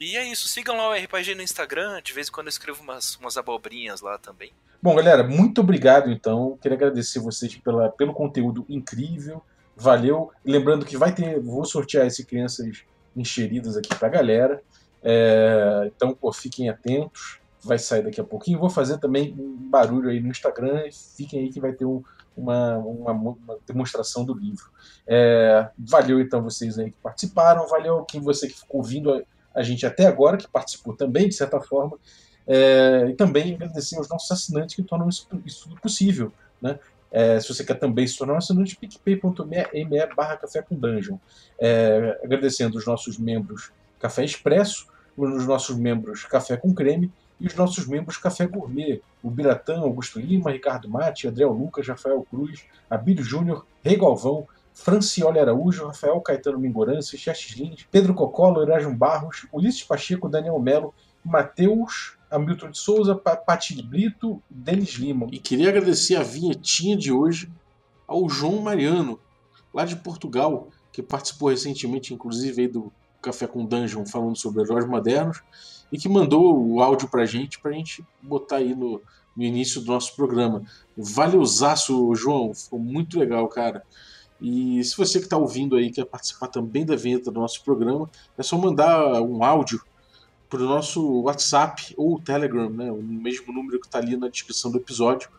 [0.00, 2.82] E é isso, sigam lá o RPG no Instagram, de vez em quando eu escrevo
[2.82, 4.52] umas, umas abobrinhas lá também.
[4.82, 6.58] Bom, galera, muito obrigado então.
[6.60, 9.40] Queria agradecer vocês pela, pelo conteúdo incrível.
[9.82, 10.30] Valeu.
[10.44, 11.40] Lembrando que vai ter.
[11.40, 12.84] Vou sortear esse crianças
[13.16, 14.62] encheridas aqui pra galera.
[15.02, 17.40] É, então, pô, fiquem atentos.
[17.64, 18.60] Vai sair daqui a pouquinho.
[18.60, 20.84] Vou fazer também um barulho aí no Instagram.
[21.16, 22.00] Fiquem aí que vai ter um,
[22.36, 24.70] uma, uma, uma, demonstração do livro.
[25.04, 27.66] É, valeu então vocês aí que participaram.
[27.66, 29.20] Valeu quem você que ficou ouvindo a,
[29.52, 31.98] a gente até agora, que participou também, de certa forma.
[32.46, 36.32] É, e também agradecer aos nossos assinantes que tornam isso, isso tudo possível.
[36.60, 36.78] Né?
[37.12, 41.18] É, se você quer também se tornar um assinante, picpay.me barra café com dungeon.
[41.60, 44.86] É, agradecendo os nossos membros Café Expresso,
[45.16, 49.00] os nossos membros Café com Creme e os nossos membros Café Gourmet.
[49.22, 55.38] O Biratã, Augusto Lima, Ricardo Mate, Adriel Lucas, Rafael Cruz, Abílio Júnior, Rei Galvão, Francioli
[55.38, 60.94] Araújo, Rafael Caetano Mingorance, Chestes Lins, Pedro Cocolo, Erasmo Barros, Ulisses Pacheco, Daniel Melo,
[61.24, 65.28] Matheus Hamilton de Souza, Pati Brito, Denis Lima.
[65.30, 67.50] E queria agradecer a vinhetinha de hoje
[68.06, 69.20] ao João Mariano,
[69.72, 75.42] lá de Portugal, que participou recentemente, inclusive, do Café com Dungeon, falando sobre heróis modernos,
[75.90, 79.00] e que mandou o áudio pra gente, pra gente botar aí no,
[79.36, 80.62] no início do nosso programa.
[80.96, 83.82] Valeuzaço, João, ficou muito legal, cara.
[84.40, 88.10] E se você que está ouvindo aí quer participar também da vinheta do nosso programa,
[88.36, 89.80] é só mandar um áudio
[90.52, 94.70] para o nosso WhatsApp ou Telegram, né, o mesmo número que está ali na descrição
[94.70, 95.30] do episódio,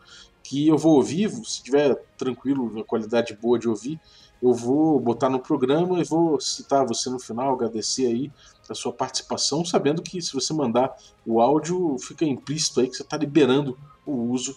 [0.42, 4.00] que eu vou ouvir, se tiver tranquilo, a qualidade boa de ouvir,
[4.42, 8.32] eu vou botar no programa e vou citar você no final, agradecer aí
[8.68, 10.92] a sua participação, sabendo que se você mandar
[11.24, 14.56] o áudio, fica implícito aí que você está liberando o uso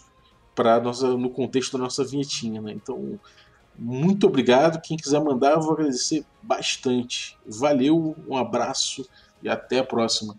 [0.56, 0.82] para
[1.16, 2.72] no contexto da nossa vinhetinha, né?
[2.72, 3.20] Então,
[3.78, 4.82] muito obrigado.
[4.82, 7.38] Quem quiser mandar, eu vou agradecer bastante.
[7.46, 9.08] Valeu, um abraço
[9.44, 10.36] e até a próxima.